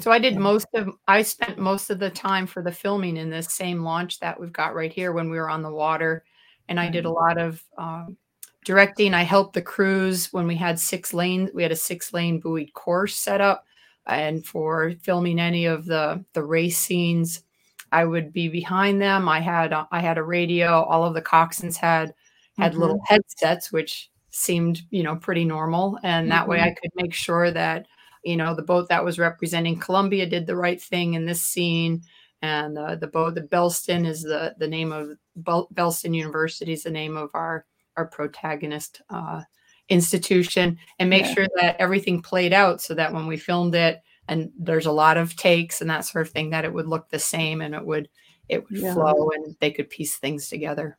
So 0.00 0.10
I 0.10 0.18
did 0.18 0.36
most 0.36 0.68
of 0.74 0.90
I 1.08 1.22
spent 1.22 1.58
most 1.58 1.90
of 1.90 1.98
the 1.98 2.10
time 2.10 2.46
for 2.46 2.62
the 2.62 2.72
filming 2.72 3.16
in 3.16 3.30
this 3.30 3.52
same 3.52 3.82
launch 3.82 4.20
that 4.20 4.38
we've 4.38 4.52
got 4.52 4.74
right 4.74 4.92
here 4.92 5.12
when 5.12 5.30
we 5.30 5.38
were 5.38 5.50
on 5.50 5.62
the 5.62 5.72
water, 5.72 6.24
and 6.68 6.78
I 6.78 6.88
did 6.88 7.04
a 7.04 7.10
lot 7.10 7.38
of 7.38 7.62
um, 7.78 8.16
directing. 8.64 9.14
I 9.14 9.22
helped 9.22 9.54
the 9.54 9.62
crews 9.62 10.32
when 10.32 10.46
we 10.46 10.56
had 10.56 10.78
six 10.78 11.14
lanes. 11.14 11.50
We 11.54 11.62
had 11.62 11.72
a 11.72 11.76
six 11.76 12.12
lane 12.12 12.40
buoyed 12.40 12.72
course 12.74 13.16
set 13.16 13.40
up, 13.40 13.64
and 14.06 14.44
for 14.44 14.92
filming 15.02 15.40
any 15.40 15.66
of 15.66 15.86
the 15.86 16.24
the 16.34 16.42
race 16.42 16.78
scenes, 16.78 17.42
I 17.90 18.04
would 18.04 18.32
be 18.32 18.48
behind 18.48 19.00
them. 19.00 19.28
I 19.28 19.40
had 19.40 19.72
I 19.72 20.00
had 20.00 20.18
a 20.18 20.22
radio. 20.22 20.82
All 20.82 21.04
of 21.04 21.14
the 21.14 21.22
coxswains 21.22 21.76
had 21.76 22.14
had 22.58 22.72
mm-hmm. 22.72 22.80
little 22.80 23.00
headsets, 23.06 23.72
which 23.72 24.10
seemed 24.30 24.82
you 24.90 25.02
know 25.02 25.16
pretty 25.16 25.44
normal, 25.44 25.98
and 26.02 26.24
mm-hmm. 26.24 26.30
that 26.30 26.48
way 26.48 26.60
I 26.60 26.74
could 26.74 26.90
make 26.94 27.14
sure 27.14 27.50
that 27.50 27.86
you 28.26 28.36
know 28.36 28.54
the 28.54 28.62
boat 28.62 28.88
that 28.88 29.04
was 29.04 29.18
representing 29.18 29.78
Columbia 29.78 30.26
did 30.26 30.46
the 30.46 30.56
right 30.56 30.82
thing 30.82 31.14
in 31.14 31.24
this 31.24 31.42
scene 31.42 32.02
and 32.42 32.76
uh, 32.76 32.96
the 32.96 33.06
boat 33.06 33.34
the 33.34 33.42
Belsten 33.42 34.06
is 34.06 34.22
the 34.22 34.54
the 34.58 34.68
name 34.68 34.92
of 34.92 35.10
Bel- 35.36 35.68
Belsten 35.72 36.14
University 36.14 36.72
is 36.72 36.82
the 36.82 36.90
name 36.90 37.16
of 37.16 37.30
our 37.34 37.64
our 37.96 38.06
protagonist 38.06 39.00
uh, 39.10 39.42
institution 39.88 40.76
and 40.98 41.08
make 41.08 41.24
yeah. 41.24 41.34
sure 41.34 41.48
that 41.60 41.76
everything 41.78 42.20
played 42.20 42.52
out 42.52 42.80
so 42.80 42.94
that 42.94 43.12
when 43.12 43.26
we 43.26 43.36
filmed 43.36 43.74
it 43.74 44.02
and 44.28 44.50
there's 44.58 44.86
a 44.86 44.92
lot 44.92 45.16
of 45.16 45.36
takes 45.36 45.80
and 45.80 45.88
that 45.88 46.04
sort 46.04 46.26
of 46.26 46.32
thing 46.32 46.50
that 46.50 46.64
it 46.64 46.72
would 46.72 46.88
look 46.88 47.08
the 47.08 47.18
same 47.18 47.60
and 47.60 47.74
it 47.74 47.84
would 47.84 48.08
it 48.48 48.68
would 48.68 48.80
yeah. 48.80 48.92
flow 48.92 49.30
and 49.34 49.56
they 49.60 49.70
could 49.70 49.88
piece 49.88 50.16
things 50.16 50.48
together 50.48 50.98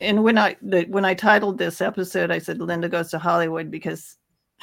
and 0.00 0.22
when 0.22 0.36
i 0.36 0.56
the, 0.62 0.84
when 0.88 1.04
i 1.04 1.14
titled 1.14 1.58
this 1.58 1.80
episode 1.80 2.30
i 2.30 2.38
said 2.38 2.60
linda 2.60 2.88
goes 2.88 3.10
to 3.10 3.18
hollywood 3.18 3.70
because 3.70 4.16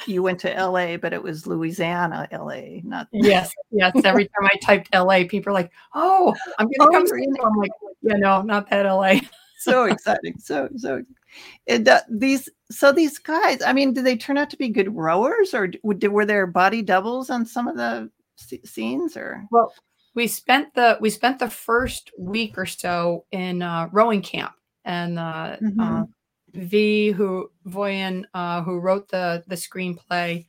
you 0.06 0.22
went 0.22 0.38
to 0.38 0.48
la 0.66 0.96
but 0.96 1.12
it 1.12 1.22
was 1.22 1.46
louisiana 1.46 2.28
la 2.32 2.60
not 2.84 3.08
yes 3.12 3.52
yes 3.70 3.92
every 4.04 4.24
time 4.24 4.46
i 4.46 4.56
typed 4.62 4.92
la 4.94 5.24
people 5.28 5.50
are 5.50 5.54
like 5.54 5.72
oh 5.94 6.34
i'm 6.58 6.68
gonna 6.78 6.90
oh, 6.90 6.92
come 6.92 7.06
see 7.06 7.26
i'm 7.44 7.56
like 7.56 7.70
yeah 8.02 8.16
no 8.16 8.42
not 8.42 8.68
that 8.68 8.86
la 8.86 9.14
so 9.58 9.84
exciting 9.84 10.34
so 10.38 10.68
so 10.76 11.02
it, 11.66 11.86
uh, 11.86 12.00
these 12.10 12.48
so 12.70 12.92
these 12.92 13.18
guys 13.18 13.62
i 13.62 13.72
mean 13.72 13.92
did 13.92 14.04
they 14.04 14.16
turn 14.16 14.36
out 14.36 14.50
to 14.50 14.56
be 14.56 14.68
good 14.68 14.94
rowers 14.94 15.54
or 15.54 15.66
did, 15.68 16.08
were 16.12 16.26
there 16.26 16.46
body 16.46 16.82
doubles 16.82 17.30
on 17.30 17.46
some 17.46 17.68
of 17.68 17.76
the 17.76 18.10
scenes 18.64 19.16
or? 19.16 19.46
Well 19.50 19.72
we 20.14 20.26
spent 20.26 20.74
the 20.74 20.98
we 21.00 21.10
spent 21.10 21.38
the 21.38 21.48
first 21.48 22.10
week 22.18 22.58
or 22.58 22.66
so 22.66 23.24
in 23.32 23.62
uh, 23.62 23.88
rowing 23.92 24.22
camp 24.22 24.52
and 24.84 25.18
uh, 25.18 25.56
mm-hmm. 25.62 26.02
V 26.54 27.10
who 27.10 27.50
Vojin 27.66 28.24
uh, 28.34 28.62
who 28.62 28.78
wrote 28.78 29.08
the 29.08 29.42
the 29.46 29.54
screenplay 29.54 30.46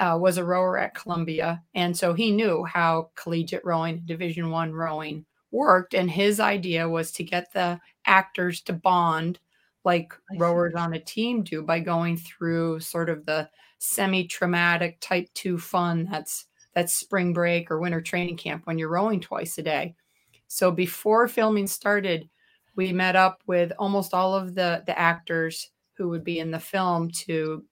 uh, 0.00 0.16
was 0.18 0.38
a 0.38 0.44
rower 0.44 0.78
at 0.78 0.94
columbia. 0.94 1.62
And 1.74 1.96
so 1.96 2.14
he 2.14 2.30
knew 2.30 2.64
how 2.64 3.10
collegiate 3.16 3.64
rowing 3.64 4.02
division 4.06 4.50
one 4.50 4.72
rowing 4.72 5.26
worked. 5.50 5.94
And 5.94 6.10
his 6.10 6.40
idea 6.40 6.88
was 6.88 7.12
to 7.12 7.24
get 7.24 7.52
the 7.52 7.78
actors 8.06 8.62
to 8.62 8.72
bond 8.72 9.38
like 9.84 10.12
rowers 10.38 10.74
on 10.74 10.94
a 10.94 11.00
team 11.00 11.42
do 11.42 11.62
by 11.62 11.80
going 11.80 12.16
through 12.16 12.80
sort 12.80 13.10
of 13.10 13.26
the 13.26 13.48
semi-traumatic 13.78 14.98
type 15.00 15.26
2 15.34 15.58
fun 15.58 16.06
that's 16.10 16.46
that's 16.74 16.92
spring 16.92 17.32
break 17.32 17.70
or 17.70 17.80
winter 17.80 18.00
training 18.00 18.36
camp 18.36 18.62
when 18.64 18.78
you're 18.78 18.88
rowing 18.88 19.20
twice 19.20 19.58
a 19.58 19.62
day. 19.62 19.94
So 20.48 20.70
before 20.70 21.28
filming 21.28 21.66
started, 21.66 22.28
we 22.76 22.92
met 22.92 23.16
up 23.16 23.42
with 23.46 23.72
almost 23.78 24.14
all 24.14 24.34
of 24.34 24.54
the 24.54 24.82
the 24.86 24.98
actors 24.98 25.70
who 25.94 26.08
would 26.08 26.24
be 26.24 26.38
in 26.38 26.50
the 26.50 26.60
film 26.60 27.10
to 27.10 27.64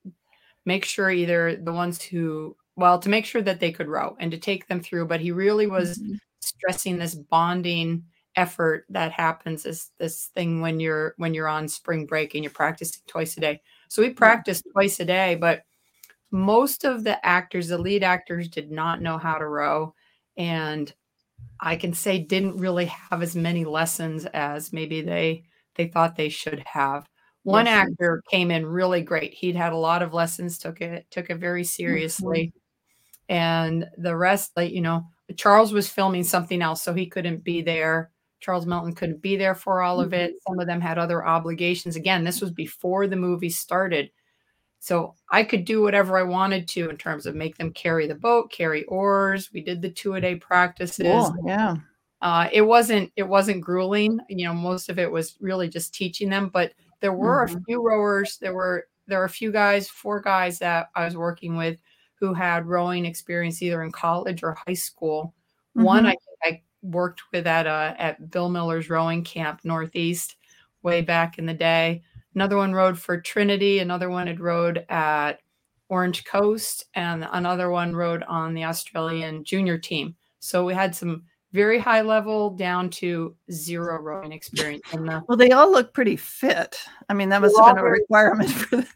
make 0.65 0.85
sure 0.85 1.11
either 1.11 1.57
the 1.57 1.73
ones 1.73 2.03
who 2.03 2.57
well 2.77 2.99
to 2.99 3.09
make 3.09 3.25
sure 3.25 3.43
that 3.43 3.61
they 3.61 3.73
could 3.73 3.89
row 3.89 4.17
and 4.21 4.31
to 4.31 4.39
take 4.39 4.67
them 4.67 4.81
through 4.81 5.07
but 5.07 5.21
he 5.21 5.33
really 5.33 5.67
was 5.67 5.99
mm-hmm. 5.99 6.15
stressing 6.41 6.99
this 6.99 7.15
bonding 7.15 8.05
effort 8.39 8.85
that 8.89 9.11
happens 9.11 9.67
is 9.67 9.91
this 9.99 10.27
thing 10.27 10.61
when 10.61 10.79
you're 10.79 11.13
when 11.17 11.35
you're 11.35 11.49
on 11.49 11.67
spring 11.67 12.07
break 12.07 12.35
and 12.35 12.45
you're 12.45 12.53
practicing 12.53 13.03
twice 13.09 13.37
a 13.37 13.41
day. 13.41 13.61
So 13.89 14.01
we 14.01 14.11
practiced 14.11 14.65
twice 14.73 15.01
a 15.01 15.05
day, 15.05 15.35
but 15.35 15.65
most 16.31 16.85
of 16.85 17.03
the 17.03 17.25
actors, 17.27 17.69
the 17.69 17.79
lead 17.79 18.05
actors, 18.05 18.49
did 18.49 18.71
not 18.71 19.03
know 19.03 19.19
how 19.19 19.39
to 19.39 19.47
row, 19.47 19.93
and 20.37 20.93
I 21.61 21.77
can 21.77 21.93
say 21.93 22.19
didn't 22.19 22.59
really 22.59 22.87
have 22.87 23.23
as 23.23 23.35
many 23.35 23.65
lessons 23.65 24.27
as 24.27 24.73
maybe 24.73 25.03
they 25.03 25.45
they 25.75 25.89
thought 25.89 26.17
they 26.17 26.29
should 26.29 26.63
have. 26.67 27.09
One 27.45 27.67
yes. 27.67 27.89
actor 27.89 28.23
came 28.31 28.51
in 28.51 28.67
really 28.67 29.01
great. 29.03 29.33
He'd 29.33 29.57
had 29.57 29.73
a 29.73 29.77
lot 29.77 30.03
of 30.03 30.13
lessons, 30.13 30.59
took 30.59 30.81
it 30.81 31.07
took 31.11 31.31
it 31.31 31.39
very 31.39 31.65
seriously, 31.65 32.53
mm-hmm. 33.29 33.35
and 33.35 33.87
the 33.97 34.17
rest, 34.17 34.53
like 34.57 34.73
you 34.73 34.83
know, 34.83 35.07
Charles 35.37 35.73
was 35.73 35.89
filming 35.89 36.25
something 36.25 36.63
else, 36.63 36.83
so 36.83 36.93
he 36.93 37.07
couldn't 37.07 37.45
be 37.45 37.63
there. 37.63 38.11
Charles 38.41 38.67
Melton 38.67 38.95
couldn't 38.95 39.23
be 39.23 39.37
there 39.37 39.55
for 39.55 39.83
all 39.83 40.01
of 40.01 40.13
it. 40.13 40.31
Mm-hmm. 40.31 40.53
Some 40.53 40.61
of 40.61 40.67
them 40.67 40.81
had 40.81 40.99
other 40.99 41.27
obligations. 41.27 41.97
Again, 41.97 42.23
this 42.23 42.41
was 42.41 42.53
before 42.53 43.07
the 43.07 43.17
movie 43.17 43.51
started. 43.51 44.11
So 44.81 45.15
I 45.31 45.43
could 45.43 45.65
do 45.65 45.83
whatever 45.83 46.19
I 46.19 46.23
wanted 46.23 46.69
to 46.69 46.89
in 46.89 46.97
terms 46.97 47.27
of 47.27 47.35
make 47.35 47.57
them 47.57 47.73
carry 47.73 48.07
the 48.07 48.15
boat, 48.15 48.53
carry 48.53 48.85
oars. 48.85 49.51
We 49.53 49.61
did 49.61 49.83
the 49.83 49.91
two 49.91 50.15
a 50.15 50.21
day 50.21 50.37
practices. 50.37 51.07
Cool. 51.07 51.35
Yeah. 51.47 51.77
Uh, 52.21 52.49
it 52.53 52.63
wasn't 52.63 53.13
it 53.17 53.25
wasn't 53.25 53.61
grueling. 53.61 54.21
You 54.29 54.47
know, 54.47 54.55
most 54.55 54.89
of 54.89 54.99
it 54.99 55.11
was 55.11 55.37
really 55.41 55.69
just 55.69 55.95
teaching 55.95 56.29
them. 56.29 56.49
But 56.49 56.73
there 57.01 57.13
were 57.13 57.47
mm-hmm. 57.47 57.59
a 57.59 57.61
few 57.63 57.87
rowers. 57.87 58.39
There 58.41 58.55
were 58.55 58.87
there 59.07 59.19
were 59.19 59.25
a 59.25 59.31
few 59.31 59.53
guys, 59.53 59.89
four 59.89 60.21
guys 60.21 60.59
that 60.59 60.91
I 60.95 61.05
was 61.05 61.17
working 61.17 61.57
with 61.57 61.81
who 62.15 62.35
had 62.35 62.67
rowing 62.67 63.05
experience 63.05 63.63
either 63.63 63.83
in 63.83 63.93
college 63.93 64.43
or 64.43 64.57
high 64.67 64.75
school. 64.75 65.35
Mm-hmm. 65.77 65.85
One 65.85 66.07
I 66.07 66.17
I 66.43 66.63
worked 66.83 67.23
with 67.33 67.47
at 67.47 67.67
uh, 67.67 67.95
at 67.99 68.31
Bill 68.31 68.49
Miller's 68.49 68.91
rowing 68.91 69.25
camp 69.25 69.61
Northeast 69.65 70.37
way 70.83 71.03
back 71.03 71.39
in 71.39 71.47
the 71.47 71.55
day. 71.55 72.03
Another 72.35 72.57
one 72.57 72.73
rode 72.73 72.99
for 72.99 73.21
Trinity. 73.21 73.79
Another 73.79 74.11
one 74.11 74.27
had 74.27 74.41
rode 74.41 74.85
at 74.89 75.41
Orange 75.89 76.25
Coast, 76.25 76.85
and 76.95 77.27
another 77.33 77.71
one 77.71 77.95
rode 77.97 78.23
on 78.25 78.55
the 78.55 78.65
Australian 78.65 79.45
junior 79.45 79.79
team. 79.79 80.15
So 80.39 80.65
we 80.65 80.75
had 80.75 80.95
some 80.95 81.25
very 81.53 81.79
high 81.79 82.03
level 82.03 82.51
down 82.51 82.91
to 82.91 83.35
zero 83.51 84.01
rowing 84.01 84.33
experience. 84.33 84.83
The, 84.93 85.25
well, 85.27 85.39
they 85.39 85.53
all 85.53 85.71
look 85.71 85.95
pretty 85.95 86.17
fit. 86.17 86.79
I 87.09 87.15
mean, 87.15 87.31
that 87.31 87.41
must 87.41 87.57
have 87.57 87.75
been 87.75 87.79
a 87.79 87.83
very, 87.83 88.01
requirement 88.01 88.51
for 88.51 88.77
them. 88.77 88.87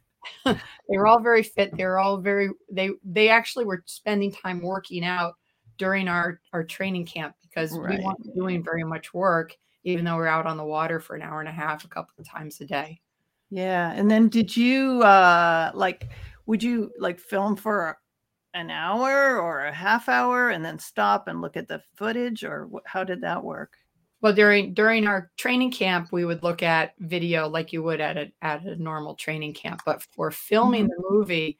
they 0.44 0.96
were 0.96 1.06
all 1.06 1.20
very 1.20 1.42
fit. 1.42 1.76
They 1.76 1.84
were 1.84 1.98
all 1.98 2.18
very 2.18 2.50
they 2.70 2.90
they 3.04 3.28
actually 3.28 3.64
were 3.64 3.82
spending 3.86 4.32
time 4.32 4.60
working 4.60 5.04
out 5.04 5.34
during 5.78 6.08
our 6.08 6.40
our 6.52 6.62
training 6.64 7.06
camp 7.06 7.34
because 7.42 7.76
right. 7.76 7.98
we 7.98 8.04
weren't 8.04 8.34
doing 8.34 8.62
very 8.62 8.84
much 8.84 9.12
work, 9.14 9.56
even 9.84 10.04
though 10.04 10.16
we're 10.16 10.26
out 10.26 10.46
on 10.46 10.56
the 10.56 10.64
water 10.64 11.00
for 11.00 11.16
an 11.16 11.22
hour 11.22 11.40
and 11.40 11.48
a 11.48 11.52
half 11.52 11.84
a 11.84 11.88
couple 11.88 12.14
of 12.18 12.28
times 12.28 12.60
a 12.60 12.66
day. 12.66 13.00
Yeah. 13.52 13.92
And 13.92 14.10
then 14.10 14.30
did 14.30 14.56
you 14.56 15.02
uh 15.02 15.72
like 15.74 16.08
would 16.46 16.62
you 16.62 16.90
like 16.98 17.20
film 17.20 17.54
for 17.54 17.98
an 18.54 18.70
hour 18.70 19.38
or 19.38 19.66
a 19.66 19.72
half 19.72 20.08
hour 20.08 20.48
and 20.48 20.64
then 20.64 20.78
stop 20.78 21.28
and 21.28 21.42
look 21.42 21.58
at 21.58 21.68
the 21.68 21.82
footage 21.94 22.44
or 22.44 22.70
wh- 22.72 22.88
how 22.88 23.04
did 23.04 23.20
that 23.20 23.44
work? 23.44 23.74
Well, 24.22 24.32
during 24.32 24.72
during 24.72 25.06
our 25.06 25.30
training 25.36 25.72
camp, 25.72 26.08
we 26.12 26.24
would 26.24 26.42
look 26.42 26.62
at 26.62 26.94
video 27.00 27.46
like 27.46 27.74
you 27.74 27.82
would 27.82 28.00
at 28.00 28.16
a 28.16 28.32
at 28.40 28.64
a 28.64 28.76
normal 28.76 29.16
training 29.16 29.52
camp. 29.52 29.82
But 29.84 30.02
for 30.02 30.30
filming 30.30 30.84
mm-hmm. 30.84 31.02
the 31.02 31.10
movie, 31.10 31.58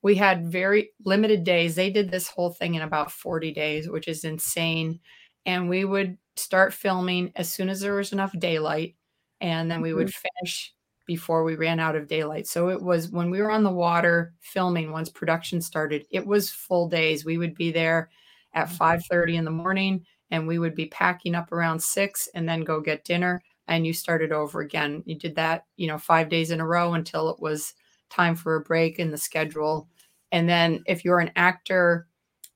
we 0.00 0.14
had 0.14 0.50
very 0.50 0.92
limited 1.04 1.44
days. 1.44 1.74
They 1.74 1.90
did 1.90 2.10
this 2.10 2.28
whole 2.28 2.52
thing 2.52 2.74
in 2.74 2.82
about 2.82 3.12
40 3.12 3.52
days, 3.52 3.90
which 3.90 4.08
is 4.08 4.24
insane. 4.24 5.00
And 5.44 5.68
we 5.68 5.84
would 5.84 6.16
start 6.36 6.72
filming 6.72 7.32
as 7.36 7.52
soon 7.52 7.68
as 7.68 7.80
there 7.80 7.96
was 7.96 8.14
enough 8.14 8.32
daylight. 8.38 8.96
And 9.42 9.70
then 9.70 9.82
we 9.82 9.92
would 9.92 10.06
mm-hmm. 10.06 10.28
finish 10.40 10.74
before 11.06 11.44
we 11.44 11.56
ran 11.56 11.80
out 11.80 11.96
of 11.96 12.08
daylight. 12.08 12.46
So 12.46 12.68
it 12.68 12.82
was 12.82 13.10
when 13.10 13.30
we 13.30 13.40
were 13.40 13.50
on 13.50 13.62
the 13.62 13.70
water 13.70 14.34
filming 14.40 14.90
once 14.90 15.08
production 15.08 15.60
started, 15.60 16.06
it 16.10 16.26
was 16.26 16.50
full 16.50 16.88
days. 16.88 17.24
We 17.24 17.38
would 17.38 17.54
be 17.54 17.70
there 17.70 18.10
at 18.54 18.68
5:30 18.68 19.00
mm-hmm. 19.08 19.38
in 19.38 19.44
the 19.44 19.50
morning 19.50 20.04
and 20.30 20.46
we 20.46 20.58
would 20.58 20.74
be 20.74 20.86
packing 20.86 21.34
up 21.34 21.52
around 21.52 21.82
6 21.82 22.28
and 22.34 22.48
then 22.48 22.62
go 22.62 22.80
get 22.80 23.04
dinner 23.04 23.42
and 23.68 23.86
you 23.86 23.92
started 23.92 24.32
over 24.32 24.60
again. 24.60 25.02
You 25.06 25.16
did 25.18 25.34
that, 25.36 25.64
you 25.76 25.86
know, 25.86 25.98
5 25.98 26.28
days 26.28 26.50
in 26.50 26.60
a 26.60 26.66
row 26.66 26.94
until 26.94 27.30
it 27.30 27.40
was 27.40 27.74
time 28.10 28.34
for 28.34 28.56
a 28.56 28.60
break 28.60 28.98
in 28.98 29.10
the 29.10 29.18
schedule. 29.18 29.88
And 30.32 30.48
then 30.48 30.82
if 30.86 31.04
you're 31.04 31.20
an 31.20 31.32
actor 31.36 32.08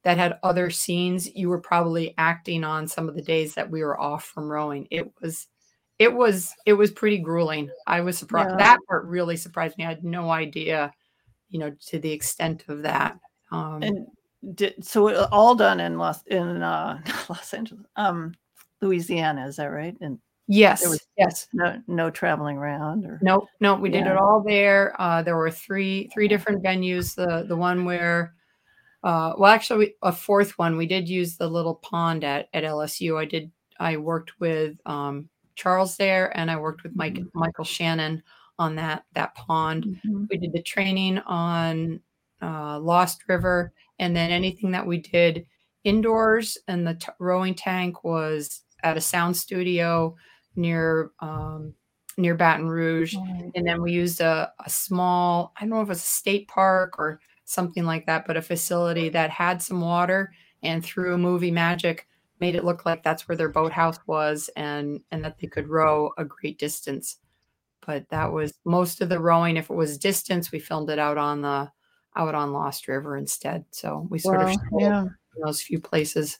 that 0.05 0.19
had 0.19 0.39
other 0.43 0.71
scenes, 0.71 1.35
you 1.35 1.49
were 1.49 1.61
probably 1.61 2.15
acting 2.17 2.65
on 2.65 2.89
some 2.89 3.09
of 3.09 3.15
the 3.15 3.23
days 3.23 3.55
that 3.55 3.71
we 3.71 3.83
were 3.83 4.01
off 4.01 4.25
from 4.25 4.49
rowing. 4.49 4.87
It 4.91 5.13
was 5.21 5.49
it 5.99 6.13
was 6.13 6.55
it 6.65 6.75
was 6.75 6.91
pretty 6.91 7.19
grueling. 7.19 7.71
I 7.87 8.01
was 8.01 8.17
surprised. 8.17 8.51
Yeah. 8.51 8.57
That 8.57 8.79
part 8.89 9.05
really 9.07 9.37
surprised 9.37 9.77
me. 9.79 9.85
I 9.85 9.89
had 9.89 10.05
no 10.05 10.31
idea, 10.31 10.93
you 11.51 11.59
know, 11.59 11.75
to 11.89 11.99
the 11.99 12.13
extent 12.13 12.65
of 12.69 12.83
that. 12.83 13.19
Um, 13.51 13.83
and 13.83 14.07
did, 14.55 14.85
so 14.85 15.27
all 15.27 15.55
done 15.55 15.81
in 15.81 15.99
Los 15.99 16.23
in 16.27 16.63
uh, 16.63 17.01
Los 17.29 17.53
Angeles, 17.53 17.85
um, 17.97 18.35
Louisiana. 18.81 19.47
Is 19.47 19.57
that 19.57 19.67
right? 19.67 19.97
And 20.01 20.19
yes, 20.47 20.83
there 20.83 20.91
was 20.91 21.07
yes, 21.17 21.49
no 21.53 21.83
no 21.89 22.11
traveling 22.11 22.59
around 22.59 23.05
or 23.05 23.19
no 23.21 23.49
no. 23.61 23.75
We 23.75 23.91
yeah. 23.91 24.05
did 24.05 24.11
it 24.13 24.17
all 24.17 24.43
there. 24.47 24.95
Uh, 25.01 25.23
there 25.23 25.37
were 25.37 25.51
three 25.51 26.11
three 26.15 26.29
different 26.29 26.63
venues. 26.63 27.15
The 27.15 27.45
the 27.47 27.57
one 27.57 27.85
where. 27.85 28.35
Uh, 29.05 29.33
well, 29.39 29.53
actually, 29.53 29.95
a 30.03 30.11
fourth 30.11 30.59
one. 30.59 30.77
We 30.77 30.85
did 30.85 31.09
use 31.09 31.37
the 31.37 31.49
little 31.49 31.77
pond 31.77 32.25
at, 32.25 32.49
at 32.53 32.65
LSU. 32.65 33.17
I 33.17 33.27
did. 33.27 33.53
I 33.79 33.97
worked 33.97 34.41
with 34.41 34.77
um, 34.87 35.29
Charles 35.59 35.97
there, 35.97 36.35
and 36.39 36.51
I 36.51 36.57
worked 36.57 36.85
with 36.85 36.95
Mike 36.95 37.15
mm-hmm. 37.15 37.39
Michael 37.39 37.65
Shannon 37.65 38.23
on 38.59 38.77
that 38.77 39.05
that 39.15 39.35
pond. 39.35 39.85
Mm-hmm. 39.85 40.25
We 40.31 40.39
did 40.39 40.53
the 40.53 40.63
training 40.63 41.19
on 41.19 42.01
uh, 42.41 42.79
Lost 42.79 43.25
River, 43.29 43.73
and 43.99 44.15
then 44.17 44.31
anything 44.31 44.71
that 44.71 44.87
we 44.87 44.99
did 44.99 45.45
indoors 45.83 46.57
and 46.69 46.87
the 46.87 46.95
t- 46.95 47.09
rowing 47.19 47.55
tank 47.55 48.05
was 48.05 48.63
at 48.85 48.97
a 48.97 49.01
sound 49.01 49.37
studio 49.37 50.15
near 50.55 51.11
um, 51.19 51.75
near 52.17 52.37
Baton 52.37 52.69
Rouge, 52.69 53.17
mm-hmm. 53.17 53.49
and 53.57 53.67
then 53.67 53.83
we 53.83 53.91
used 53.91 54.21
a, 54.21 54.53
a 54.65 54.71
small 54.71 55.53
I 55.57 55.63
don't 55.63 55.71
know 55.71 55.81
if 55.81 55.89
it 55.89 55.89
was 55.89 55.99
a 55.99 56.03
state 56.03 56.47
park 56.47 56.99
or 56.99 57.21
something 57.47 57.85
like 57.85 58.07
that, 58.07 58.29
but 58.29 58.37
a 58.37 58.43
facility 58.43 59.09
that 59.09 59.31
had 59.31 59.61
some 59.61 59.81
water. 59.81 60.33
And 60.61 60.85
through 60.85 61.15
a 61.15 61.19
movie 61.19 61.53
magic, 61.53 62.08
made 62.41 62.55
it 62.55 62.65
look 62.65 62.87
like 62.87 63.03
that's 63.03 63.29
where 63.29 63.37
their 63.37 63.49
boathouse 63.49 63.99
was 64.07 64.49
and 64.57 65.01
and 65.11 65.25
that 65.25 65.39
they 65.39 65.47
could 65.47 65.69
row 65.69 66.11
a 66.19 66.25
great 66.25 66.59
distance 66.59 67.19
but 67.89 68.07
that 68.11 68.31
was 68.31 68.53
most 68.67 69.01
of 69.01 69.09
the 69.09 69.19
rowing. 69.19 69.57
If 69.57 69.71
it 69.71 69.75
was 69.75 69.97
distance, 69.97 70.53
we 70.53 70.59
filmed 70.59 70.91
it 70.91 70.99
out 70.99 71.17
on 71.17 71.41
the 71.41 71.73
out 72.15 72.35
on 72.35 72.53
Lost 72.53 72.87
River 72.87 73.17
instead. 73.17 73.65
So 73.71 74.07
we 74.11 74.19
sort 74.19 74.41
well, 74.41 74.49
of 74.51 74.61
yeah 74.79 75.05
those 75.43 75.63
few 75.63 75.81
places. 75.81 76.39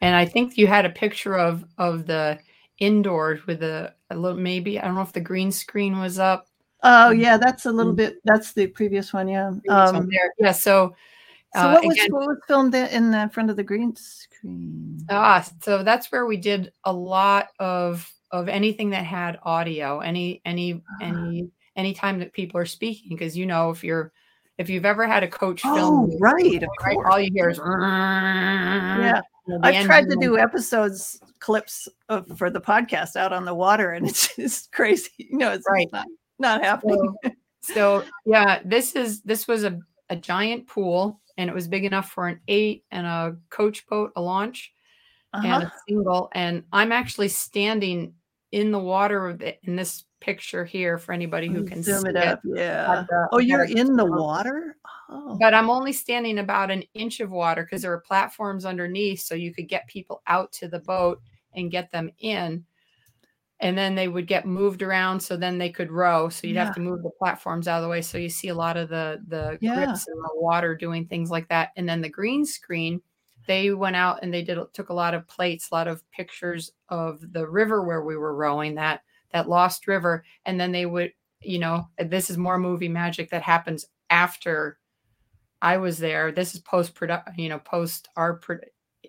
And 0.00 0.16
I 0.16 0.24
think 0.24 0.56
you 0.56 0.66
had 0.66 0.86
a 0.86 0.90
picture 0.90 1.36
of 1.36 1.66
of 1.76 2.06
the 2.06 2.38
indoors 2.78 3.46
with 3.46 3.62
a, 3.62 3.92
a 4.08 4.16
little 4.16 4.38
maybe 4.38 4.80
I 4.80 4.86
don't 4.86 4.94
know 4.94 5.02
if 5.02 5.12
the 5.12 5.20
green 5.20 5.52
screen 5.52 6.00
was 6.00 6.18
up. 6.18 6.46
Oh 6.82 7.10
yeah, 7.10 7.36
that's 7.36 7.66
a 7.66 7.70
little 7.70 7.92
mm. 7.92 7.96
bit. 7.96 8.20
That's 8.24 8.54
the 8.54 8.68
previous 8.68 9.12
one. 9.12 9.28
Yeah. 9.28 9.52
Um, 9.68 10.08
yeah. 10.38 10.52
So. 10.52 10.96
So 11.54 11.60
uh, 11.60 11.72
what 11.72 11.84
was 11.84 11.96
again, 11.96 12.12
what 12.12 12.28
was 12.28 12.38
filmed 12.46 12.74
in 12.74 13.10
the 13.10 13.28
front 13.32 13.50
of 13.50 13.56
the 13.56 13.64
green 13.64 13.94
screen? 13.96 15.04
Ah, 15.10 15.46
so 15.62 15.82
that's 15.82 16.12
where 16.12 16.26
we 16.26 16.36
did 16.36 16.72
a 16.84 16.92
lot 16.92 17.48
of 17.58 18.12
of 18.30 18.48
anything 18.48 18.90
that 18.90 19.04
had 19.04 19.38
audio, 19.42 19.98
any 19.98 20.40
any 20.44 20.80
any 21.00 21.50
any 21.74 21.92
time 21.92 22.20
that 22.20 22.32
people 22.32 22.60
are 22.60 22.66
speaking, 22.66 23.16
because 23.16 23.36
you 23.36 23.46
know 23.46 23.70
if 23.70 23.82
you're 23.82 24.12
if 24.58 24.70
you've 24.70 24.84
ever 24.84 25.06
had 25.06 25.22
a 25.22 25.28
coach 25.28 25.62
film, 25.62 26.10
oh, 26.12 26.18
right, 26.20 26.62
right, 26.84 26.98
all 27.10 27.18
you 27.18 27.30
hear 27.32 27.48
is 27.48 27.58
yeah. 27.58 29.20
I've 29.62 29.86
tried 29.86 30.08
to 30.10 30.16
do 30.20 30.38
episodes 30.38 31.18
clips 31.40 31.88
of, 32.08 32.26
for 32.38 32.50
the 32.50 32.60
podcast 32.60 33.16
out 33.16 33.32
on 33.32 33.44
the 33.44 33.54
water, 33.54 33.92
and 33.92 34.06
it's 34.06 34.36
just 34.36 34.70
crazy. 34.70 35.10
You 35.18 35.38
know, 35.38 35.52
it's 35.52 35.66
right. 35.68 35.88
not 35.92 36.06
not 36.38 36.62
happening. 36.62 37.14
So, 37.24 37.32
so 37.62 38.04
yeah, 38.24 38.60
this 38.64 38.94
is 38.94 39.22
this 39.22 39.48
was 39.48 39.64
a 39.64 39.80
a 40.10 40.16
giant 40.16 40.66
pool, 40.66 41.19
and 41.40 41.48
it 41.48 41.54
was 41.54 41.68
big 41.68 41.86
enough 41.86 42.10
for 42.10 42.28
an 42.28 42.38
eight 42.48 42.84
and 42.90 43.06
a 43.06 43.34
coach 43.48 43.86
boat, 43.86 44.12
a 44.14 44.20
launch, 44.20 44.74
uh-huh. 45.32 45.46
and 45.46 45.62
a 45.62 45.72
single. 45.88 46.28
And 46.32 46.64
I'm 46.70 46.92
actually 46.92 47.28
standing 47.28 48.12
in 48.52 48.70
the 48.70 48.78
water 48.78 49.38
in 49.62 49.74
this 49.74 50.04
picture 50.20 50.66
here 50.66 50.98
for 50.98 51.14
anybody 51.14 51.48
who 51.48 51.64
can 51.64 51.82
zoom 51.82 52.04
it 52.04 52.16
up. 52.16 52.40
It. 52.44 52.58
Yeah. 52.58 53.06
The, 53.08 53.28
oh, 53.32 53.38
you're 53.38 53.64
in 53.64 53.96
the 53.96 54.04
water? 54.04 54.76
Oh. 55.08 55.38
But 55.40 55.54
I'm 55.54 55.70
only 55.70 55.94
standing 55.94 56.40
about 56.40 56.70
an 56.70 56.84
inch 56.92 57.20
of 57.20 57.30
water 57.30 57.62
because 57.62 57.80
there 57.80 57.92
are 57.94 58.00
platforms 58.00 58.66
underneath 58.66 59.20
so 59.20 59.34
you 59.34 59.54
could 59.54 59.66
get 59.66 59.86
people 59.86 60.20
out 60.26 60.52
to 60.52 60.68
the 60.68 60.80
boat 60.80 61.22
and 61.54 61.70
get 61.70 61.90
them 61.90 62.10
in. 62.18 62.66
And 63.62 63.76
then 63.76 63.94
they 63.94 64.08
would 64.08 64.26
get 64.26 64.46
moved 64.46 64.82
around 64.82 65.20
so 65.20 65.36
then 65.36 65.58
they 65.58 65.70
could 65.70 65.90
row. 65.90 66.30
So 66.30 66.46
you'd 66.46 66.54
yeah. 66.54 66.64
have 66.64 66.74
to 66.76 66.80
move 66.80 67.02
the 67.02 67.10
platforms 67.18 67.68
out 67.68 67.78
of 67.78 67.82
the 67.82 67.90
way. 67.90 68.00
So 68.00 68.16
you 68.16 68.30
see 68.30 68.48
a 68.48 68.54
lot 68.54 68.76
of 68.76 68.88
the 68.88 69.20
the 69.28 69.58
yeah. 69.60 69.74
grips 69.74 70.08
in 70.08 70.14
the 70.14 70.30
water 70.34 70.74
doing 70.74 71.06
things 71.06 71.30
like 71.30 71.48
that. 71.48 71.70
And 71.76 71.88
then 71.88 72.00
the 72.00 72.08
green 72.08 72.46
screen, 72.46 73.02
they 73.46 73.72
went 73.72 73.96
out 73.96 74.20
and 74.22 74.32
they 74.32 74.42
did 74.42 74.58
took 74.72 74.88
a 74.88 74.94
lot 74.94 75.12
of 75.12 75.28
plates, 75.28 75.70
a 75.70 75.74
lot 75.74 75.88
of 75.88 76.02
pictures 76.10 76.72
of 76.88 77.20
the 77.32 77.46
river 77.46 77.84
where 77.84 78.02
we 78.02 78.16
were 78.16 78.34
rowing 78.34 78.76
that 78.76 79.02
that 79.32 79.48
lost 79.48 79.86
river 79.86 80.24
and 80.44 80.60
then 80.60 80.72
they 80.72 80.86
would 80.86 81.12
you 81.40 81.58
know 81.58 81.88
this 81.98 82.30
is 82.30 82.38
more 82.38 82.58
movie 82.58 82.88
magic 82.88 83.30
that 83.30 83.42
happens 83.42 83.86
after 84.10 84.78
i 85.62 85.76
was 85.76 85.98
there 85.98 86.32
this 86.32 86.54
is 86.54 86.60
post 86.60 86.94
production 86.94 87.34
you 87.36 87.48
know 87.48 87.58
post 87.58 88.08
our 88.16 88.34
pro- 88.34 88.58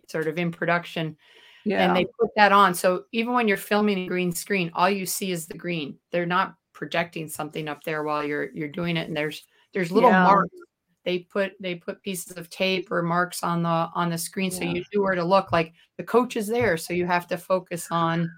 sort 0.08 0.28
of 0.28 0.38
in 0.38 0.52
production 0.52 1.18
yeah. 1.66 1.86
and 1.86 1.96
they 1.96 2.06
put 2.20 2.30
that 2.36 2.52
on 2.52 2.74
so 2.74 3.04
even 3.12 3.34
when 3.34 3.48
you're 3.48 3.58
filming 3.58 4.00
a 4.00 4.08
green 4.08 4.32
screen 4.32 4.72
all 4.74 4.90
you 4.90 5.06
see 5.06 5.32
is 5.32 5.48
the 5.48 5.58
green 5.58 5.98
they're 6.12 6.26
not 6.26 6.56
projecting 6.74 7.28
something 7.28 7.68
up 7.68 7.84
there 7.84 8.04
while 8.04 8.24
you're 8.24 8.50
you're 8.54 8.68
doing 8.68 8.98
it 8.98 9.08
and 9.08 9.16
there's 9.16 9.44
there's 9.74 9.92
little 9.92 10.10
yeah. 10.10 10.24
marks 10.24 10.56
they 11.04 11.20
put 11.20 11.54
they 11.60 11.76
put 11.76 12.02
pieces 12.04 12.38
of 12.38 12.50
tape 12.50 12.92
or 12.92 13.02
marks 13.02 13.44
on 13.44 13.64
the 13.64 13.90
on 13.96 14.10
the 14.10 14.18
screen 14.18 14.52
yeah. 14.52 14.58
so 14.58 14.64
you 14.64 14.84
knew 14.94 15.02
where 15.02 15.16
to 15.16 15.24
look 15.24 15.52
like 15.52 15.74
the 15.98 16.04
coach 16.04 16.36
is 16.36 16.48
there 16.48 16.78
so 16.78 16.94
you 16.94 17.06
have 17.06 17.28
to 17.28 17.38
focus 17.38 17.88
on 17.92 18.30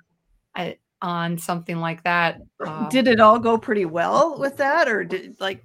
I, 0.56 0.78
on 1.04 1.38
something 1.38 1.80
like 1.80 2.02
that. 2.04 2.42
Uh, 2.66 2.88
did 2.90 3.08
it 3.08 3.20
all 3.20 3.38
go 3.38 3.58
pretty 3.58 3.86
well 3.86 4.40
with 4.40 4.58
that, 4.58 4.88
or 4.88 5.04
did 5.04 5.40
like? 5.40 5.64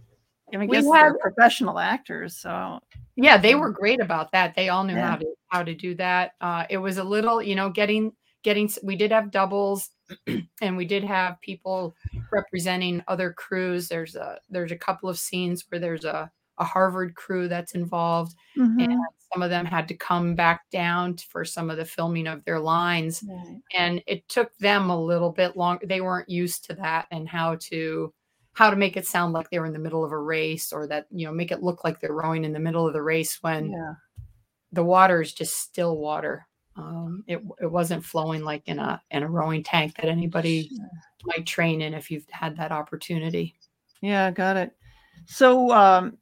I 0.52 0.56
mean, 0.56 0.68
guess 0.68 0.84
had, 0.84 0.92
they're 0.92 1.18
professional 1.18 1.78
actors, 1.78 2.36
so 2.36 2.80
yeah, 3.16 3.38
they 3.38 3.54
were 3.54 3.70
great 3.70 4.00
about 4.00 4.32
that. 4.32 4.54
They 4.56 4.68
all 4.68 4.84
knew 4.84 4.94
yeah. 4.94 5.10
how 5.10 5.16
to 5.16 5.26
how 5.48 5.62
to 5.62 5.74
do 5.74 5.94
that. 5.96 6.32
Uh, 6.40 6.64
it 6.70 6.78
was 6.78 6.98
a 6.98 7.04
little, 7.04 7.42
you 7.42 7.54
know, 7.54 7.70
getting 7.70 8.12
getting. 8.42 8.70
We 8.82 8.96
did 8.96 9.12
have 9.12 9.30
doubles, 9.30 9.90
and 10.62 10.76
we 10.76 10.84
did 10.84 11.04
have 11.04 11.40
people 11.40 11.96
representing 12.32 13.02
other 13.08 13.32
crews. 13.32 13.88
There's 13.88 14.16
a 14.16 14.38
there's 14.48 14.72
a 14.72 14.76
couple 14.76 15.08
of 15.08 15.18
scenes 15.18 15.64
where 15.68 15.80
there's 15.80 16.04
a 16.04 16.30
a 16.58 16.64
Harvard 16.64 17.14
crew 17.14 17.48
that's 17.48 17.74
involved, 17.74 18.34
mm-hmm. 18.56 18.80
and 18.80 19.00
some 19.32 19.42
of 19.42 19.50
them 19.50 19.64
had 19.66 19.88
to 19.88 19.94
come 19.94 20.34
back 20.34 20.62
down 20.70 21.16
for 21.16 21.44
some 21.44 21.70
of 21.70 21.76
the 21.76 21.84
filming 21.84 22.26
of 22.26 22.44
their 22.44 22.58
lines 22.58 23.22
right. 23.28 23.60
and 23.74 24.02
it 24.06 24.26
took 24.28 24.56
them 24.58 24.90
a 24.90 25.00
little 25.00 25.30
bit 25.30 25.56
longer 25.56 25.86
they 25.86 26.00
weren't 26.00 26.28
used 26.28 26.64
to 26.64 26.74
that 26.74 27.06
and 27.10 27.28
how 27.28 27.56
to 27.56 28.12
how 28.54 28.70
to 28.70 28.76
make 28.76 28.96
it 28.96 29.06
sound 29.06 29.32
like 29.32 29.48
they 29.50 29.58
were 29.58 29.66
in 29.66 29.72
the 29.72 29.78
middle 29.78 30.04
of 30.04 30.12
a 30.12 30.18
race 30.18 30.72
or 30.72 30.86
that 30.86 31.06
you 31.10 31.26
know 31.26 31.32
make 31.32 31.52
it 31.52 31.62
look 31.62 31.84
like 31.84 32.00
they're 32.00 32.12
rowing 32.12 32.44
in 32.44 32.52
the 32.52 32.58
middle 32.58 32.86
of 32.86 32.92
the 32.92 33.02
race 33.02 33.38
when 33.42 33.70
yeah. 33.70 33.92
The 34.72 34.84
water 34.84 35.20
is 35.20 35.32
just 35.32 35.58
still 35.58 35.96
water. 35.96 36.46
Um, 36.76 37.24
it, 37.26 37.42
it 37.60 37.70
wasn't 37.70 38.04
flowing 38.04 38.44
like 38.44 38.62
in 38.66 38.78
a 38.78 39.02
in 39.10 39.22
a 39.22 39.28
rowing 39.28 39.64
tank 39.64 39.96
that 39.96 40.06
anybody 40.06 40.70
might 41.24 41.46
train 41.46 41.82
in 41.82 41.92
if 41.92 42.10
you've 42.10 42.28
had 42.30 42.56
that 42.56 42.70
opportunity. 42.72 43.56
Yeah 44.00 44.30
got 44.30 44.56
it. 44.56 44.72
So 45.26 45.72
um 45.72 46.18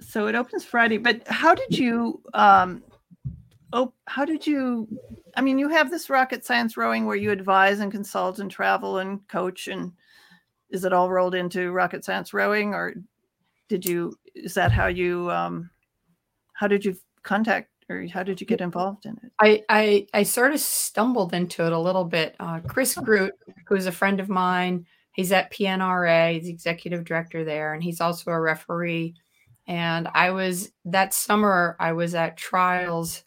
so 0.00 0.26
it 0.26 0.34
opens 0.34 0.64
Friday. 0.64 0.98
But 0.98 1.26
how 1.28 1.54
did 1.54 1.78
you 1.78 2.22
um 2.34 2.82
oh 3.72 3.94
how 4.06 4.26
did 4.26 4.46
you 4.46 4.86
I 5.34 5.40
mean 5.40 5.58
you 5.58 5.68
have 5.68 5.90
this 5.90 6.10
rocket 6.10 6.44
science 6.44 6.76
rowing 6.76 7.06
where 7.06 7.16
you 7.16 7.30
advise 7.30 7.80
and 7.80 7.90
consult 7.90 8.38
and 8.38 8.50
travel 8.50 8.98
and 8.98 9.26
coach 9.28 9.68
and 9.68 9.92
is 10.68 10.84
it 10.84 10.92
all 10.92 11.10
rolled 11.10 11.34
into 11.34 11.72
rocket 11.72 12.04
science 12.04 12.34
rowing 12.34 12.74
or 12.74 12.94
did 13.68 13.86
you 13.86 14.14
is 14.34 14.54
that 14.54 14.72
how 14.72 14.88
you 14.88 15.30
um 15.30 15.70
how 16.60 16.66
did 16.66 16.84
you 16.84 16.94
contact 17.22 17.70
or 17.88 18.06
how 18.06 18.22
did 18.22 18.40
you 18.40 18.46
get 18.46 18.60
involved 18.60 19.06
in 19.06 19.18
it? 19.22 19.32
I 19.40 19.64
I, 19.68 20.06
I 20.12 20.22
sort 20.22 20.52
of 20.52 20.60
stumbled 20.60 21.32
into 21.32 21.64
it 21.64 21.72
a 21.72 21.78
little 21.78 22.04
bit. 22.04 22.36
Uh, 22.38 22.60
Chris 22.60 22.94
Groot, 22.94 23.32
who's 23.66 23.86
a 23.86 23.92
friend 23.92 24.20
of 24.20 24.28
mine, 24.28 24.86
he's 25.12 25.32
at 25.32 25.52
PNRA, 25.52 26.34
he's 26.34 26.48
executive 26.48 27.04
director 27.04 27.44
there, 27.44 27.72
and 27.72 27.82
he's 27.82 28.00
also 28.00 28.30
a 28.30 28.40
referee 28.40 29.14
and 29.70 30.08
I 30.14 30.32
was 30.32 30.72
that 30.86 31.14
summer 31.14 31.76
I 31.78 31.92
was 31.92 32.16
at 32.16 32.36
trials. 32.36 33.22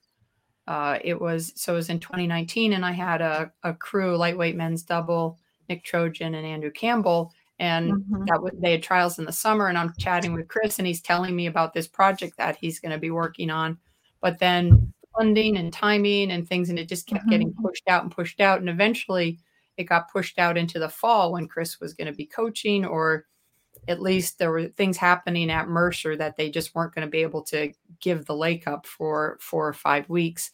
Uh, 0.67 0.99
it 1.01 1.19
was 1.19 1.53
so 1.55 1.71
it 1.73 1.77
was 1.77 1.89
in 1.89 2.01
2019, 2.01 2.73
and 2.73 2.85
I 2.85 2.91
had 2.91 3.21
a, 3.21 3.51
a 3.63 3.73
crew 3.73 4.17
lightweight 4.17 4.57
men's 4.57 4.83
double, 4.83 5.39
Nick 5.69 5.85
Trojan 5.85 6.35
and 6.35 6.45
Andrew 6.45 6.69
Campbell, 6.69 7.31
and 7.63 7.93
mm-hmm. 7.93 8.25
that 8.25 8.43
was, 8.43 8.51
they 8.59 8.71
had 8.71 8.83
trials 8.83 9.19
in 9.19 9.25
the 9.25 9.31
summer. 9.31 9.67
And 9.67 9.77
I'm 9.77 9.93
chatting 9.97 10.33
with 10.33 10.49
Chris, 10.49 10.79
and 10.79 10.85
he's 10.85 11.01
telling 11.01 11.33
me 11.33 11.45
about 11.47 11.73
this 11.73 11.87
project 11.87 12.35
that 12.37 12.57
he's 12.57 12.81
going 12.81 12.91
to 12.91 12.97
be 12.97 13.09
working 13.09 13.49
on, 13.49 13.77
but 14.21 14.37
then 14.37 14.93
funding 15.17 15.55
and 15.55 15.71
timing 15.71 16.31
and 16.31 16.45
things, 16.45 16.69
and 16.69 16.77
it 16.77 16.89
just 16.89 17.07
kept 17.07 17.21
mm-hmm. 17.21 17.29
getting 17.29 17.53
pushed 17.53 17.87
out 17.87 18.03
and 18.03 18.11
pushed 18.11 18.41
out, 18.41 18.59
and 18.59 18.69
eventually 18.69 19.39
it 19.77 19.85
got 19.85 20.11
pushed 20.11 20.39
out 20.39 20.57
into 20.57 20.77
the 20.77 20.89
fall 20.89 21.31
when 21.31 21.47
Chris 21.47 21.79
was 21.79 21.93
going 21.93 22.07
to 22.07 22.17
be 22.17 22.25
coaching 22.25 22.85
or 22.85 23.25
at 23.87 24.01
least 24.01 24.37
there 24.37 24.51
were 24.51 24.67
things 24.67 24.97
happening 24.97 25.49
at 25.49 25.67
Mercer 25.67 26.15
that 26.17 26.35
they 26.35 26.49
just 26.49 26.75
weren't 26.75 26.93
going 26.93 27.07
to 27.07 27.11
be 27.11 27.21
able 27.21 27.43
to 27.43 27.71
give 28.01 28.25
the 28.25 28.35
lake 28.35 28.67
up 28.67 28.85
for 28.85 29.37
four 29.41 29.67
or 29.67 29.73
five 29.73 30.07
weeks. 30.09 30.51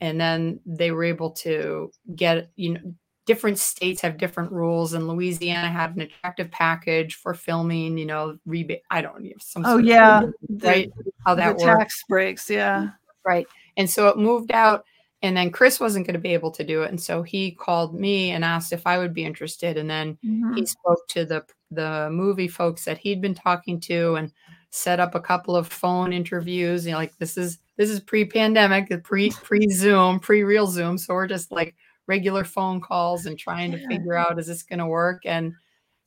And 0.00 0.20
then 0.20 0.60
they 0.64 0.90
were 0.90 1.04
able 1.04 1.30
to 1.30 1.90
get, 2.14 2.50
you 2.56 2.74
know, 2.74 2.94
different 3.26 3.58
states 3.58 4.00
have 4.00 4.18
different 4.18 4.50
rules 4.52 4.94
and 4.94 5.06
Louisiana 5.06 5.68
had 5.68 5.94
an 5.94 6.02
attractive 6.02 6.50
package 6.50 7.14
for 7.14 7.34
filming, 7.34 7.96
you 7.96 8.06
know, 8.06 8.38
rebate. 8.46 8.82
I 8.90 9.00
don't 9.00 9.22
know. 9.22 9.30
Some 9.40 9.64
oh, 9.64 9.78
yeah. 9.78 10.22
right. 10.48 10.90
The, 10.96 11.12
How 11.24 11.34
that 11.36 11.56
works. 11.56 11.62
tax 11.62 12.04
breaks. 12.08 12.50
Yeah. 12.50 12.90
Right. 13.24 13.46
And 13.76 13.88
so 13.88 14.08
it 14.08 14.18
moved 14.18 14.50
out 14.50 14.84
and 15.22 15.36
then 15.36 15.50
Chris 15.50 15.78
wasn't 15.78 16.06
going 16.06 16.14
to 16.14 16.20
be 16.20 16.34
able 16.34 16.50
to 16.50 16.64
do 16.64 16.82
it. 16.82 16.90
And 16.90 17.00
so 17.00 17.22
he 17.22 17.52
called 17.52 17.98
me 17.98 18.30
and 18.30 18.44
asked 18.44 18.72
if 18.72 18.86
I 18.86 18.98
would 18.98 19.14
be 19.14 19.24
interested. 19.24 19.76
And 19.76 19.88
then 19.88 20.18
mm-hmm. 20.24 20.54
he 20.54 20.66
spoke 20.66 21.06
to 21.08 21.24
the 21.24 21.44
the 21.70 22.10
movie 22.10 22.48
folks 22.48 22.84
that 22.84 22.98
he'd 22.98 23.22
been 23.22 23.34
talking 23.34 23.80
to 23.80 24.16
and 24.16 24.30
set 24.70 25.00
up 25.00 25.14
a 25.14 25.20
couple 25.20 25.56
of 25.56 25.68
phone 25.68 26.12
interviews. 26.12 26.84
You 26.84 26.92
know, 26.92 26.98
like 26.98 27.16
this 27.18 27.38
is 27.38 27.58
this 27.76 27.88
is 27.88 28.00
pre-pandemic, 28.00 29.04
pre 29.04 29.30
pre 29.30 29.68
Zoom, 29.68 30.18
pre 30.18 30.42
real 30.42 30.66
Zoom. 30.66 30.98
So 30.98 31.14
we're 31.14 31.28
just 31.28 31.52
like 31.52 31.76
regular 32.06 32.44
phone 32.44 32.80
calls 32.80 33.26
and 33.26 33.38
trying 33.38 33.72
to 33.72 33.86
figure 33.88 34.14
out 34.14 34.38
is 34.38 34.46
this 34.46 34.62
going 34.62 34.78
to 34.78 34.86
work. 34.86 35.22
And 35.24 35.52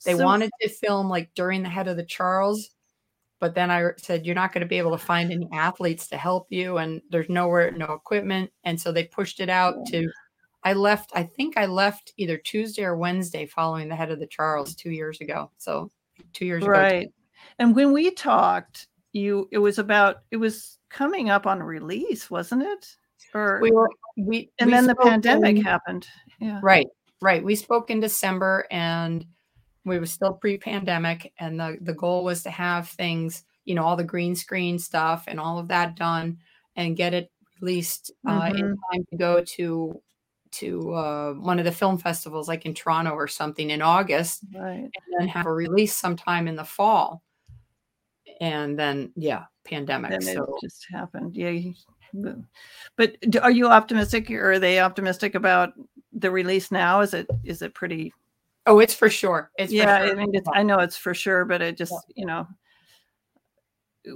they 0.03 0.15
so, 0.15 0.23
wanted 0.23 0.51
to 0.62 0.69
film 0.69 1.10
like 1.10 1.29
during 1.36 1.63
the 1.63 1.69
head 1.69 1.88
of 1.88 1.97
the 1.97 2.05
Charles, 2.05 2.71
but 3.39 3.55
then 3.55 3.71
I 3.71 3.91
said 3.97 4.25
you're 4.25 4.36
not 4.36 4.53
going 4.53 4.62
to 4.62 4.67
be 4.67 4.77
able 4.77 4.91
to 4.91 4.97
find 4.97 5.31
any 5.31 5.49
athletes 5.51 6.08
to 6.10 6.17
help 6.17 6.47
you, 6.49 6.77
and 6.77 7.01
there's 7.10 7.29
nowhere, 7.29 7.71
no 7.71 7.93
equipment, 7.93 8.51
and 8.63 8.79
so 8.79 8.91
they 8.91 9.05
pushed 9.05 9.39
it 9.39 9.49
out 9.49 9.75
to 9.88 10.10
I 10.65 10.73
left, 10.73 11.12
I 11.13 11.21
think 11.21 11.58
I 11.58 11.67
left 11.67 12.12
either 12.17 12.38
Tuesday 12.38 12.84
or 12.84 12.97
Wednesday 12.97 13.45
following 13.45 13.88
the 13.88 13.95
head 13.95 14.10
of 14.10 14.19
the 14.19 14.25
Charles 14.25 14.73
two 14.73 14.89
years 14.89 15.21
ago. 15.21 15.51
So 15.58 15.91
two 16.34 16.45
years 16.45 16.65
right. 16.65 16.88
ago. 16.88 16.97
Right. 16.97 17.13
And 17.60 17.75
when 17.75 17.93
we 17.93 18.10
talked, 18.10 18.88
you 19.13 19.47
it 19.51 19.60
was 19.60 19.77
about 19.77 20.23
it 20.31 20.38
was 20.38 20.79
coming 20.89 21.29
up 21.29 21.45
on 21.45 21.62
release, 21.62 22.29
wasn't 22.31 22.63
it? 22.63 22.97
Or 23.35 23.59
we 23.61 23.71
were 23.71 23.89
we 24.17 24.49
and 24.59 24.67
we 24.67 24.73
then 24.73 24.87
the 24.87 24.95
pandemic 24.95 25.57
in, 25.57 25.63
happened. 25.63 26.07
Yeah. 26.39 26.59
Right. 26.63 26.87
Right. 27.21 27.43
We 27.43 27.55
spoke 27.55 27.89
in 27.89 27.99
December 27.99 28.65
and 28.71 29.25
we 29.83 29.99
were 29.99 30.05
still 30.05 30.33
pre-pandemic 30.33 31.33
and 31.37 31.59
the 31.59 31.77
the 31.81 31.93
goal 31.93 32.23
was 32.23 32.43
to 32.43 32.49
have 32.49 32.87
things, 32.87 33.43
you 33.65 33.75
know, 33.75 33.83
all 33.83 33.97
the 33.97 34.03
green 34.03 34.35
screen 34.35 34.79
stuff 34.79 35.25
and 35.27 35.39
all 35.39 35.59
of 35.59 35.67
that 35.67 35.95
done 35.95 36.39
and 36.75 36.97
get 36.97 37.13
it 37.13 37.29
released 37.61 38.11
uh, 38.27 38.41
mm-hmm. 38.41 38.57
in 38.57 38.77
time 38.91 39.05
to 39.11 39.17
go 39.17 39.43
to 39.43 40.01
to 40.51 40.93
uh, 40.93 41.33
one 41.33 41.59
of 41.59 41.65
the 41.65 41.71
film 41.71 41.97
festivals 41.97 42.47
like 42.47 42.65
in 42.65 42.73
Toronto 42.73 43.11
or 43.11 43.27
something 43.27 43.69
in 43.69 43.81
August 43.81 44.45
right. 44.55 44.77
and 44.77 44.91
then 45.19 45.27
have 45.27 45.45
a 45.45 45.51
release 45.51 45.93
sometime 45.93 46.47
in 46.47 46.55
the 46.55 46.63
fall. 46.63 47.21
And 48.39 48.79
then 48.79 49.11
yeah, 49.17 49.45
pandemic. 49.65 50.11
Then 50.11 50.21
so 50.21 50.43
it 50.43 50.61
just 50.61 50.85
happened. 50.89 51.35
Yeah. 51.35 51.71
But 52.95 53.17
are 53.41 53.51
you 53.51 53.67
optimistic 53.67 54.29
or 54.31 54.53
are 54.53 54.59
they 54.59 54.79
optimistic 54.79 55.35
about 55.35 55.73
the 56.13 56.31
release 56.31 56.71
now? 56.71 57.01
Is 57.01 57.13
it 57.13 57.27
is 57.43 57.61
it 57.61 57.73
pretty 57.73 58.13
Oh, 58.67 58.79
it's 58.79 58.93
for 58.93 59.09
sure. 59.09 59.51
It's 59.57 59.71
yeah. 59.71 60.05
Sure. 60.05 60.11
I 60.11 60.25
mean, 60.25 60.41
I 60.53 60.63
know 60.63 60.79
it's 60.79 60.97
for 60.97 61.13
sure, 61.13 61.45
but 61.45 61.61
it 61.61 61.77
just 61.77 61.91
yeah. 61.91 62.13
you 62.15 62.25
know. 62.25 62.47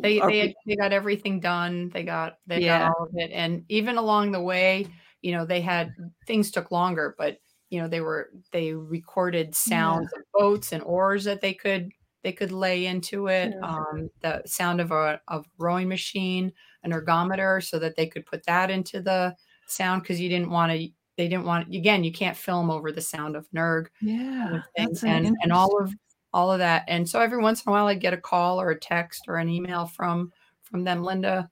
They 0.02 0.20
they 0.20 0.56
they 0.68 0.76
got 0.76 0.92
everything 0.92 1.40
done. 1.40 1.90
They 1.90 2.04
got 2.04 2.38
they 2.48 2.62
yeah. 2.62 2.80
got 2.80 2.96
all 2.96 3.06
of 3.06 3.12
it, 3.16 3.32
and 3.32 3.64
even 3.70 3.98
along 3.98 4.32
the 4.32 4.42
way, 4.42 4.88
you 5.22 5.32
know, 5.32 5.46
they 5.46 5.62
had 5.62 5.94
things 6.28 6.52
took 6.52 6.72
longer, 6.72 7.16
but 7.18 7.40
you 7.70 7.82
know 7.82 7.88
they 7.88 8.02
were 8.02 8.30
they 8.52 8.74
recorded 8.74 9.56
sounds 9.56 10.10
yeah. 10.14 10.20
of 10.20 10.26
boats 10.34 10.72
and 10.74 10.84
oars 10.84 11.24
that 11.24 11.42
they 11.42 11.54
could 11.54 11.90
they 12.24 12.32
could 12.32 12.52
lay 12.52 12.86
into 12.86 13.28
it. 13.28 13.54
Um, 13.64 14.12
the 14.22 14.44
sound 14.46 14.80
of 14.80 14.92
a 14.92 15.20
of 15.28 15.46
rowing 15.58 15.90
machine, 15.90 16.54
an 16.84 16.92
ergometer, 16.92 17.64
so 17.64 17.80
that 17.80 17.96
they 17.96 18.08
could 18.08 18.26
put 18.26 18.46
that 18.46 18.70
into 18.70 19.02
the 19.02 19.36
sound 19.68 20.02
because 20.02 20.20
you 20.20 20.30
didn't 20.30 20.50
want 20.50 20.72
to 20.72 20.88
they 21.18 21.28
didn't 21.28 21.46
want 21.46 21.74
again 21.74 22.04
you 22.04 22.12
can't 22.12 22.38
film 22.38 22.72
over 22.72 22.92
the 22.92 23.02
sound 23.02 23.36
of 23.36 23.46
nerg 23.52 23.88
yeah 24.02 24.62
and, 24.78 24.98
and, 25.04 25.38
and 25.44 25.52
all 25.52 25.80
of 25.80 25.94
all 26.32 26.52
of 26.52 26.60
that. 26.60 26.84
And 26.88 27.10
so 27.10 27.20
every 27.20 27.42
once 27.42 27.64
in 27.64 27.70
a 27.70 27.74
while 27.74 27.88
i'd 27.88 28.00
get 28.00 28.14
a 28.14 28.18
call 28.18 28.62
or 28.62 28.72
a 28.72 28.80
text 28.80 29.24
or 29.28 29.38
an 29.38 29.50
email 29.50 29.86
from 29.86 30.32
from 30.64 30.84
them 30.84 31.04
linda 31.04 31.50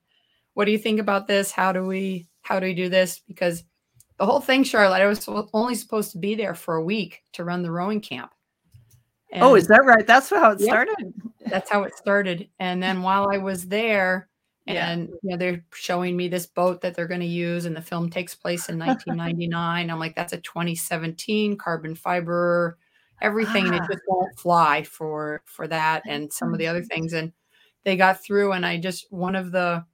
what 0.58 0.64
do 0.64 0.72
you 0.72 0.78
think 0.78 0.98
about 0.98 1.28
this? 1.28 1.52
How 1.52 1.70
do 1.70 1.86
we 1.86 2.26
how 2.42 2.58
do 2.58 2.66
we 2.66 2.74
do 2.74 2.88
this? 2.88 3.20
Because 3.20 3.62
the 4.16 4.26
whole 4.26 4.40
thing 4.40 4.64
charlotte 4.64 5.00
i 5.00 5.06
was 5.06 5.28
only 5.52 5.76
supposed 5.76 6.10
to 6.10 6.18
be 6.18 6.34
there 6.34 6.56
for 6.56 6.74
a 6.74 6.84
week 6.84 7.22
to 7.34 7.44
run 7.44 7.62
the 7.62 7.70
rowing 7.70 8.00
camp. 8.00 8.32
Oh, 8.34 9.34
and 9.34 9.42
oh 9.44 9.54
is 9.54 9.68
that 9.68 9.84
right? 9.84 10.04
That's 10.04 10.30
how 10.30 10.50
it 10.50 10.60
started. 10.60 11.14
That's 11.46 11.70
how 11.70 11.84
it 11.84 11.96
started. 11.96 12.48
And 12.58 12.82
then 12.82 13.02
while 13.02 13.28
i 13.30 13.38
was 13.38 13.68
there 13.68 14.28
and 14.68 15.08
you 15.22 15.30
know 15.30 15.36
they're 15.36 15.64
showing 15.72 16.16
me 16.16 16.28
this 16.28 16.46
boat 16.46 16.80
that 16.80 16.94
they're 16.94 17.08
going 17.08 17.20
to 17.20 17.26
use 17.26 17.64
and 17.64 17.76
the 17.76 17.82
film 17.82 18.10
takes 18.10 18.34
place 18.34 18.68
in 18.68 18.78
1999 18.78 19.90
i'm 19.90 19.98
like 19.98 20.14
that's 20.14 20.32
a 20.32 20.38
2017 20.38 21.56
carbon 21.56 21.94
fiber 21.94 22.78
everything 23.20 23.64
ah. 23.64 23.68
and 23.68 23.76
it 23.76 23.82
just 23.90 24.02
won't 24.06 24.38
fly 24.38 24.82
for 24.82 25.42
for 25.46 25.66
that 25.66 26.02
and 26.06 26.32
some 26.32 26.52
of 26.52 26.58
the 26.58 26.66
other 26.66 26.82
things 26.82 27.12
and 27.12 27.32
they 27.84 27.96
got 27.96 28.22
through 28.22 28.52
and 28.52 28.66
i 28.66 28.76
just 28.76 29.10
one 29.10 29.34
of 29.34 29.52
the 29.52 29.84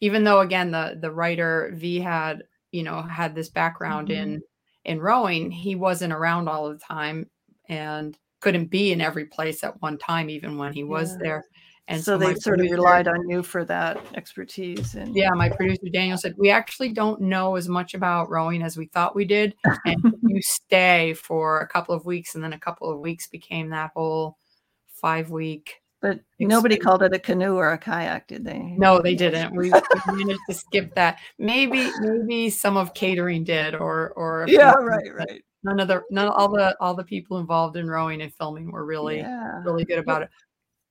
even 0.00 0.24
though 0.24 0.40
again 0.40 0.70
the 0.70 0.98
the 1.00 1.10
writer 1.10 1.72
v 1.74 1.98
had 1.98 2.44
you 2.72 2.82
know 2.82 3.02
had 3.02 3.34
this 3.34 3.48
background 3.48 4.08
mm-hmm. 4.08 4.22
in 4.22 4.42
in 4.84 5.00
rowing 5.00 5.50
he 5.50 5.74
wasn't 5.74 6.12
around 6.12 6.48
all 6.48 6.68
the 6.68 6.78
time 6.78 7.28
and 7.68 8.18
couldn't 8.40 8.70
be 8.70 8.90
in 8.90 9.00
every 9.00 9.26
place 9.26 9.62
at 9.62 9.80
one 9.82 9.98
time 9.98 10.30
even 10.30 10.56
when 10.56 10.72
he 10.72 10.84
was 10.84 11.12
yeah. 11.12 11.18
there 11.22 11.44
and 11.90 12.02
so, 12.02 12.12
so 12.12 12.18
they 12.18 12.34
sort 12.36 12.58
producer, 12.58 12.74
of 12.74 12.78
relied 12.78 13.08
on 13.08 13.28
you 13.28 13.42
for 13.42 13.64
that 13.64 13.98
expertise. 14.14 14.94
And 14.94 15.14
yeah, 15.14 15.30
my 15.30 15.48
producer 15.48 15.88
Daniel 15.92 16.16
said, 16.16 16.34
We 16.36 16.48
actually 16.50 16.92
don't 16.92 17.20
know 17.20 17.56
as 17.56 17.68
much 17.68 17.94
about 17.94 18.30
rowing 18.30 18.62
as 18.62 18.76
we 18.76 18.86
thought 18.86 19.16
we 19.16 19.24
did. 19.24 19.56
And 19.84 20.14
you 20.22 20.40
stay 20.40 21.14
for 21.14 21.60
a 21.60 21.66
couple 21.66 21.94
of 21.94 22.06
weeks, 22.06 22.36
and 22.36 22.44
then 22.44 22.52
a 22.52 22.58
couple 22.58 22.90
of 22.90 23.00
weeks 23.00 23.26
became 23.26 23.70
that 23.70 23.90
whole 23.94 24.38
five 24.86 25.30
week. 25.30 25.82
But 26.00 26.20
nobody 26.38 26.76
called 26.76 27.02
it 27.02 27.12
a 27.12 27.18
canoe 27.18 27.56
or 27.56 27.72
a 27.72 27.78
kayak, 27.78 28.28
did 28.28 28.44
they? 28.44 28.58
No, 28.78 29.02
they 29.02 29.14
didn't. 29.14 29.54
We, 29.54 29.70
we 29.70 30.24
managed 30.24 30.40
to 30.48 30.54
skip 30.54 30.94
that. 30.94 31.18
Maybe, 31.38 31.90
maybe 32.00 32.48
some 32.48 32.78
of 32.78 32.94
catering 32.94 33.44
did, 33.44 33.74
or 33.74 34.12
or 34.12 34.46
yeah, 34.48 34.72
right, 34.74 35.14
right. 35.14 35.44
None 35.62 35.80
of 35.80 35.88
the 35.88 36.02
none 36.10 36.28
all 36.28 36.48
the 36.48 36.74
all 36.80 36.94
the 36.94 37.04
people 37.04 37.38
involved 37.38 37.76
in 37.76 37.90
rowing 37.90 38.22
and 38.22 38.32
filming 38.32 38.70
were 38.70 38.86
really 38.86 39.18
yeah. 39.18 39.60
really 39.62 39.84
good 39.84 39.98
about 39.98 40.22
it. 40.22 40.30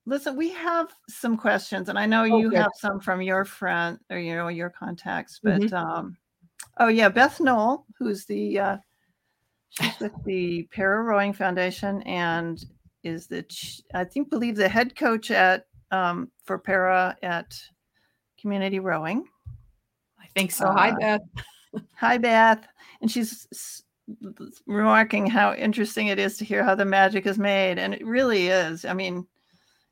Listen, 0.06 0.36
we 0.36 0.50
have 0.52 0.92
some 1.08 1.38
questions, 1.38 1.90
and 1.90 2.00
I 2.00 2.06
know 2.06 2.24
you 2.24 2.48
okay. 2.48 2.58
have 2.58 2.72
some 2.76 3.00
from 3.00 3.22
your 3.22 3.46
friend 3.46 4.00
or 4.10 4.18
you 4.18 4.36
know 4.36 4.48
your 4.48 4.70
contacts. 4.70 5.40
But 5.44 5.62
mm-hmm. 5.62 5.76
um, 5.76 6.18
oh 6.80 6.88
yeah, 6.88 7.10
Beth 7.10 7.40
Knoll, 7.40 7.86
who's 7.98 8.26
the 8.26 8.60
uh, 8.60 8.78
she's 9.70 10.00
with 10.00 10.14
the 10.26 10.68
Para 10.72 11.04
Rowing 11.04 11.34
Foundation 11.34 12.02
and 12.04 12.64
is 13.04 13.28
the 13.28 13.46
I 13.94 14.04
think 14.04 14.30
believe 14.30 14.56
the 14.56 14.70
head 14.70 14.96
coach 14.96 15.32
at 15.32 15.66
um, 15.92 16.32
for 16.44 16.58
Para 16.58 17.16
at 17.22 17.54
Community 18.40 18.80
Rowing. 18.80 19.26
I 20.20 20.28
think 20.34 20.52
so. 20.52 20.66
Uh, 20.66 20.74
hi 20.74 20.92
Beth. 21.00 21.22
hi 21.96 22.18
Beth, 22.18 22.66
and 23.02 23.12
she's 23.12 23.84
remarking 24.66 25.28
how 25.28 25.54
interesting 25.54 26.08
it 26.08 26.18
is 26.18 26.38
to 26.38 26.46
hear 26.46 26.64
how 26.64 26.74
the 26.74 26.86
magic 26.86 27.28
is 27.28 27.38
made, 27.38 27.78
and 27.78 27.94
it 27.94 28.06
really 28.06 28.48
is. 28.48 28.86
I 28.86 28.94
mean 28.94 29.28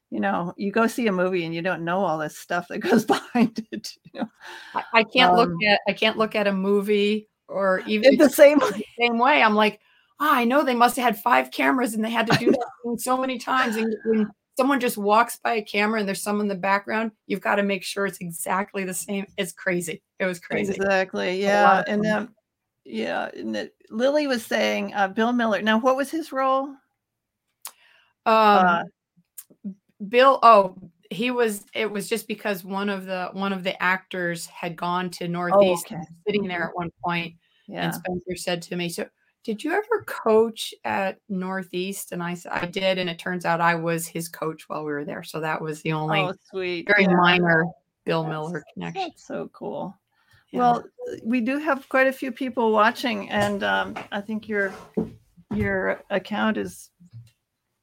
you 0.09 0.19
know, 0.19 0.53
you 0.57 0.71
go 0.71 0.87
see 0.87 1.07
a 1.07 1.11
movie 1.11 1.45
and 1.45 1.53
you 1.53 1.61
don't 1.61 1.83
know 1.83 1.99
all 1.99 2.17
this 2.17 2.37
stuff 2.37 2.67
that 2.69 2.79
goes 2.79 3.05
behind 3.05 3.65
it. 3.71 3.91
You 4.03 4.21
know? 4.21 4.27
I, 4.73 4.83
I 4.93 5.03
can't 5.03 5.31
um, 5.31 5.37
look 5.37 5.63
at 5.67 5.81
I 5.87 5.93
can't 5.93 6.17
look 6.17 6.35
at 6.35 6.47
a 6.47 6.53
movie 6.53 7.27
or 7.47 7.83
even 7.87 8.17
the 8.17 8.29
same 8.29 8.59
way. 8.59 8.67
The 8.99 9.05
same 9.05 9.17
way. 9.17 9.41
I'm 9.41 9.55
like, 9.55 9.79
oh, 10.19 10.33
I 10.33 10.45
know 10.45 10.63
they 10.63 10.75
must 10.75 10.95
have 10.95 11.05
had 11.05 11.21
five 11.21 11.51
cameras 11.51 11.93
and 11.93 12.03
they 12.03 12.09
had 12.09 12.27
to 12.27 12.37
do 12.37 12.51
that 12.51 12.99
so 12.99 13.17
many 13.17 13.37
times. 13.37 13.75
And 13.75 13.95
when 14.05 14.29
someone 14.57 14.79
just 14.79 14.97
walks 14.97 15.37
by 15.37 15.53
a 15.53 15.61
camera 15.61 15.99
and 15.99 16.07
there's 16.07 16.23
someone 16.23 16.45
in 16.45 16.49
the 16.49 16.55
background, 16.55 17.11
you've 17.27 17.41
got 17.41 17.55
to 17.55 17.63
make 17.63 17.83
sure 17.83 18.07
it's 18.07 18.17
exactly 18.19 18.83
the 18.83 18.93
same. 18.93 19.27
It's 19.37 19.51
crazy. 19.51 20.01
It 20.19 20.25
was 20.25 20.39
crazy. 20.39 20.73
Exactly. 20.73 21.41
Yeah. 21.41 21.83
And 21.87 22.03
then, 22.03 22.29
yeah. 22.83 23.29
And 23.37 23.53
the, 23.53 23.71
Lily 23.91 24.25
was 24.25 24.43
saying 24.43 24.93
uh, 24.95 25.09
Bill 25.09 25.31
Miller. 25.31 25.61
Now, 25.61 25.79
what 25.79 25.95
was 25.95 26.09
his 26.09 26.31
role? 26.31 26.69
Um, 28.25 28.65
uh, 28.65 28.83
Bill, 30.09 30.39
oh, 30.43 30.75
he 31.09 31.31
was. 31.31 31.65
It 31.73 31.89
was 31.89 32.09
just 32.09 32.27
because 32.27 32.63
one 32.63 32.89
of 32.89 33.05
the 33.05 33.29
one 33.33 33.53
of 33.53 33.63
the 33.63 33.81
actors 33.81 34.45
had 34.47 34.75
gone 34.75 35.09
to 35.11 35.25
oh, 35.25 35.27
Northeast, 35.27 35.87
oh, 35.91 35.95
okay. 35.95 36.05
sitting 36.25 36.47
there 36.47 36.59
mm-hmm. 36.59 36.69
at 36.69 36.75
one 36.75 36.91
point, 37.03 37.35
yeah. 37.67 37.85
and 37.85 37.95
Spencer 37.95 38.35
said 38.35 38.61
to 38.63 38.75
me, 38.75 38.89
"So, 38.89 39.07
did 39.43 39.63
you 39.63 39.71
ever 39.71 40.03
coach 40.05 40.73
at 40.83 41.19
Northeast?" 41.29 42.11
And 42.11 42.21
I 42.21 42.33
said, 42.33 42.51
"I 42.51 42.65
did," 42.65 42.97
and 42.97 43.09
it 43.09 43.19
turns 43.19 43.45
out 43.45 43.61
I 43.61 43.75
was 43.75 44.07
his 44.07 44.27
coach 44.27 44.67
while 44.69 44.83
we 44.83 44.91
were 44.91 45.05
there. 45.05 45.23
So 45.23 45.39
that 45.39 45.61
was 45.61 45.81
the 45.81 45.93
only 45.93 46.19
oh, 46.19 46.33
sweet, 46.49 46.87
very 46.87 47.03
yeah. 47.03 47.15
minor 47.15 47.65
Bill 48.05 48.23
that's, 48.23 48.31
Miller 48.31 48.63
connection. 48.73 49.03
That's 49.03 49.25
so 49.25 49.49
cool. 49.53 49.97
Yeah. 50.51 50.59
Well, 50.59 50.83
we 51.23 51.41
do 51.41 51.57
have 51.57 51.87
quite 51.89 52.07
a 52.07 52.13
few 52.13 52.31
people 52.31 52.71
watching, 52.71 53.29
and 53.29 53.63
um, 53.63 53.95
I 54.11 54.21
think 54.21 54.47
your 54.47 54.73
your 55.53 56.01
account 56.09 56.57
is 56.57 56.89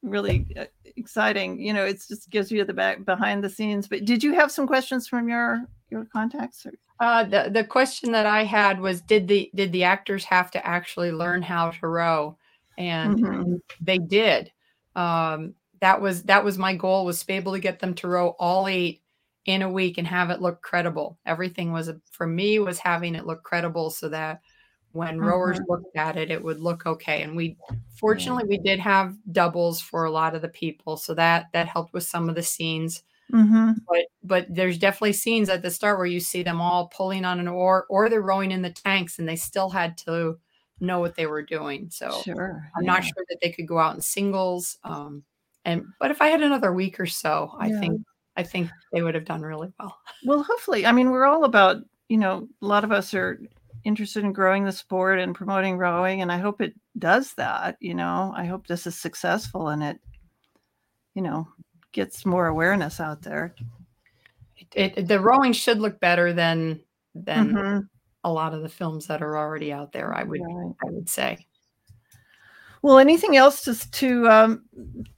really 0.01 0.47
uh, 0.57 0.65
exciting. 0.97 1.59
You 1.59 1.73
know, 1.73 1.85
it 1.85 2.01
just 2.07 2.29
gives 2.29 2.51
you 2.51 2.63
the 2.63 2.73
back 2.73 3.05
behind 3.05 3.43
the 3.43 3.49
scenes. 3.49 3.87
But 3.87 4.05
did 4.05 4.23
you 4.23 4.33
have 4.33 4.51
some 4.51 4.67
questions 4.67 5.07
from 5.07 5.29
your 5.29 5.65
your 5.89 6.05
contacts? 6.05 6.65
Or? 6.65 6.73
Uh, 6.99 7.23
the 7.23 7.49
the 7.51 7.63
question 7.63 8.11
that 8.11 8.25
I 8.25 8.43
had 8.43 8.79
was 8.79 9.01
did 9.01 9.27
the 9.27 9.49
did 9.53 9.71
the 9.71 9.83
actors 9.83 10.23
have 10.25 10.51
to 10.51 10.65
actually 10.65 11.11
learn 11.11 11.41
how 11.41 11.71
to 11.71 11.87
row, 11.87 12.37
and 12.77 13.19
mm-hmm. 13.19 13.55
they 13.81 13.97
did. 13.97 14.51
Um, 14.95 15.55
that 15.81 16.01
was 16.01 16.23
that 16.23 16.43
was 16.43 16.57
my 16.57 16.73
goal 16.73 17.05
was 17.05 17.19
to 17.19 17.27
be 17.27 17.33
able 17.33 17.53
to 17.53 17.59
get 17.59 17.79
them 17.79 17.93
to 17.95 18.07
row 18.07 18.29
all 18.39 18.67
eight 18.67 19.01
in 19.45 19.61
a 19.61 19.69
week 19.69 19.97
and 19.97 20.07
have 20.07 20.29
it 20.29 20.41
look 20.41 20.61
credible. 20.61 21.19
Everything 21.25 21.71
was 21.71 21.91
for 22.11 22.25
me 22.25 22.59
was 22.59 22.79
having 22.79 23.15
it 23.15 23.27
look 23.27 23.43
credible 23.43 23.89
so 23.89 24.09
that 24.09 24.41
when 24.95 25.17
mm-hmm. 25.17 25.25
rowers 25.25 25.59
looked 25.67 25.95
at 25.95 26.15
it, 26.15 26.31
it 26.31 26.41
would 26.41 26.59
look 26.59 26.85
okay. 26.85 27.21
And 27.21 27.35
we 27.35 27.57
fortunately 27.95 28.45
we 28.47 28.57
did 28.57 28.79
have 28.79 29.15
doubles 29.31 29.81
for 29.81 30.05
a 30.05 30.11
lot 30.11 30.35
of 30.35 30.41
the 30.41 30.49
people, 30.49 30.97
so 30.97 31.13
that 31.13 31.47
that 31.53 31.67
helped 31.67 31.93
with 31.93 32.03
some 32.03 32.29
of 32.29 32.35
the 32.35 32.43
scenes. 32.43 33.03
Mm-hmm. 33.31 33.71
But 33.87 34.05
but 34.23 34.45
there's 34.49 34.77
definitely 34.77 35.13
scenes 35.13 35.49
at 35.49 35.61
the 35.61 35.71
start 35.71 35.97
where 35.97 36.07
you 36.07 36.19
see 36.19 36.43
them 36.43 36.61
all 36.61 36.87
pulling 36.87 37.25
on 37.25 37.39
an 37.39 37.47
oar 37.47 37.85
or 37.89 38.09
they're 38.09 38.21
rowing 38.21 38.51
in 38.51 38.61
the 38.61 38.69
tanks, 38.69 39.19
and 39.19 39.27
they 39.27 39.35
still 39.35 39.69
had 39.69 39.97
to 39.99 40.39
know 40.79 40.99
what 40.99 41.15
they 41.15 41.25
were 41.25 41.43
doing. 41.43 41.89
So 41.89 42.21
sure, 42.23 42.71
I'm 42.77 42.83
yeah. 42.83 42.91
not 42.93 43.03
sure 43.03 43.25
that 43.29 43.37
they 43.41 43.51
could 43.51 43.67
go 43.67 43.79
out 43.79 43.95
in 43.95 44.01
singles. 44.01 44.77
Um, 44.83 45.23
and 45.65 45.85
but 45.99 46.11
if 46.11 46.21
I 46.21 46.27
had 46.27 46.41
another 46.41 46.71
week 46.71 46.99
or 46.99 47.05
so, 47.05 47.53
I 47.59 47.67
yeah. 47.67 47.79
think 47.79 48.01
I 48.37 48.43
think 48.43 48.69
they 48.93 49.01
would 49.01 49.15
have 49.15 49.25
done 49.25 49.41
really 49.41 49.73
well. 49.77 49.97
Well, 50.25 50.43
hopefully, 50.43 50.85
I 50.85 50.93
mean, 50.93 51.09
we're 51.09 51.25
all 51.25 51.43
about 51.43 51.77
you 52.07 52.17
know 52.17 52.47
a 52.61 52.65
lot 52.65 52.85
of 52.85 52.93
us 52.93 53.13
are 53.13 53.41
interested 53.85 54.23
in 54.23 54.33
growing 54.33 54.65
the 54.65 54.71
sport 54.71 55.19
and 55.19 55.35
promoting 55.35 55.77
rowing 55.77 56.21
and 56.21 56.31
i 56.31 56.37
hope 56.37 56.59
it 56.59 56.73
does 56.99 57.33
that 57.35 57.77
you 57.79 57.93
know 57.93 58.33
i 58.35 58.43
hope 58.43 58.67
this 58.67 58.85
is 58.87 58.99
successful 58.99 59.69
and 59.69 59.83
it 59.83 59.99
you 61.13 61.21
know 61.21 61.47
gets 61.91 62.25
more 62.25 62.47
awareness 62.47 62.99
out 62.99 63.21
there 63.21 63.55
it, 64.73 64.93
it 64.97 65.07
the 65.07 65.19
rowing 65.19 65.53
should 65.53 65.79
look 65.79 65.99
better 65.99 66.33
than 66.33 66.81
than 67.15 67.53
mm-hmm. 67.53 67.79
a 68.23 68.31
lot 68.31 68.53
of 68.53 68.61
the 68.61 68.69
films 68.69 69.07
that 69.07 69.21
are 69.21 69.37
already 69.37 69.71
out 69.71 69.91
there. 69.91 70.13
I 70.13 70.23
would 70.23 70.41
right. 70.41 70.73
I 70.85 70.91
would 70.91 71.09
say. 71.09 71.45
Well, 72.81 72.99
anything 72.99 73.35
else 73.35 73.63
to 73.63 73.91
to 73.91 74.29
um, 74.29 74.65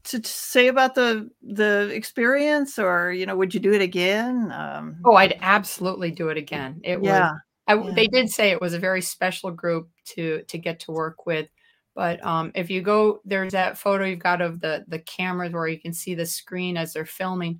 to 0.05 0.23
say 0.23 0.67
about 0.67 0.95
the 0.95 1.29
the 1.41 1.89
experience, 1.93 2.79
or 2.79 3.11
you 3.11 3.25
know, 3.25 3.35
would 3.35 3.53
you 3.53 3.59
do 3.59 3.73
it 3.73 3.81
again? 3.81 4.51
Um, 4.51 4.97
oh, 5.03 5.15
I'd 5.15 5.37
absolutely 5.41 6.11
do 6.11 6.29
it 6.29 6.37
again. 6.37 6.79
It 6.83 7.03
yeah. 7.03 7.31
was. 7.31 7.39
I, 7.67 7.75
yeah. 7.75 7.91
They 7.93 8.07
did 8.07 8.29
say 8.29 8.51
it 8.51 8.61
was 8.61 8.73
a 8.73 8.79
very 8.79 9.01
special 9.01 9.51
group 9.51 9.89
to 10.05 10.43
to 10.47 10.57
get 10.57 10.79
to 10.81 10.91
work 10.91 11.25
with. 11.25 11.49
But 11.95 12.23
um, 12.23 12.51
if 12.53 12.69
you 12.69 12.81
go, 12.81 13.21
there's 13.25 13.53
that 13.53 13.77
photo 13.77 14.05
you've 14.05 14.19
got 14.19 14.41
of 14.41 14.59
the 14.59 14.85
the 14.87 14.99
cameras 14.99 15.53
where 15.53 15.67
you 15.67 15.79
can 15.79 15.93
see 15.93 16.15
the 16.15 16.25
screen 16.25 16.77
as 16.77 16.93
they're 16.93 17.05
filming. 17.05 17.59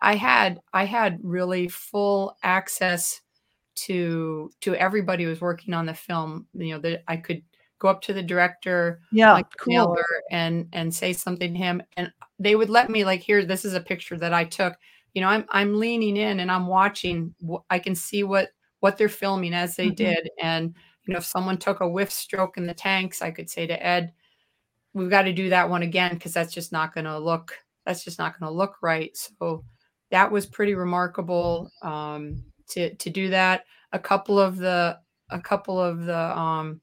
I 0.00 0.14
had 0.14 0.60
I 0.72 0.84
had 0.84 1.18
really 1.22 1.68
full 1.68 2.36
access 2.42 3.20
to 3.76 4.50
to 4.60 4.74
everybody 4.74 5.24
who 5.24 5.30
was 5.30 5.40
working 5.40 5.74
on 5.74 5.86
the 5.86 5.94
film. 5.94 6.46
You 6.54 6.74
know, 6.74 6.80
that 6.80 7.02
I 7.08 7.16
could 7.16 7.42
go 7.78 7.88
up 7.88 8.02
to 8.02 8.12
the 8.12 8.22
director, 8.22 9.00
yeah, 9.10 9.32
like 9.32 9.46
cool. 9.56 9.96
and 10.30 10.68
and 10.72 10.94
say 10.94 11.12
something 11.12 11.52
to 11.52 11.58
him, 11.58 11.82
and 11.96 12.12
they 12.38 12.54
would 12.56 12.70
let 12.70 12.90
me 12.90 13.04
like 13.04 13.20
here. 13.20 13.44
This 13.44 13.64
is 13.64 13.74
a 13.74 13.80
picture 13.80 14.18
that 14.18 14.34
I 14.34 14.44
took. 14.44 14.76
You 15.14 15.22
know, 15.22 15.28
I'm 15.28 15.46
I'm 15.48 15.78
leaning 15.78 16.16
in 16.16 16.40
and 16.40 16.50
I'm 16.50 16.66
watching. 16.66 17.34
I 17.70 17.78
can 17.78 17.94
see 17.94 18.22
what 18.22 18.50
what 18.80 18.96
they're 18.96 19.08
filming 19.08 19.54
as 19.54 19.76
they 19.76 19.86
mm-hmm. 19.86 19.94
did, 19.94 20.30
and 20.40 20.74
you 21.06 21.12
know, 21.12 21.18
if 21.18 21.24
someone 21.24 21.58
took 21.58 21.80
a 21.80 21.88
whiff 21.88 22.10
stroke 22.10 22.56
in 22.56 22.66
the 22.66 22.74
tanks, 22.74 23.22
I 23.22 23.30
could 23.30 23.48
say 23.48 23.66
to 23.66 23.84
Ed, 23.86 24.12
"We've 24.92 25.10
got 25.10 25.22
to 25.22 25.32
do 25.32 25.50
that 25.50 25.70
one 25.70 25.82
again 25.82 26.14
because 26.14 26.32
that's 26.34 26.52
just 26.52 26.72
not 26.72 26.94
going 26.94 27.06
to 27.06 27.18
look. 27.18 27.58
That's 27.86 28.04
just 28.04 28.18
not 28.18 28.38
going 28.38 28.50
to 28.50 28.56
look 28.56 28.76
right." 28.82 29.16
So 29.16 29.64
that 30.10 30.30
was 30.30 30.46
pretty 30.46 30.74
remarkable 30.74 31.70
um, 31.82 32.44
to 32.70 32.94
to 32.94 33.10
do 33.10 33.30
that. 33.30 33.64
A 33.92 33.98
couple 33.98 34.38
of 34.38 34.56
the 34.58 34.98
a 35.30 35.40
couple 35.40 35.80
of 35.80 36.04
the 36.04 36.38
um, 36.38 36.80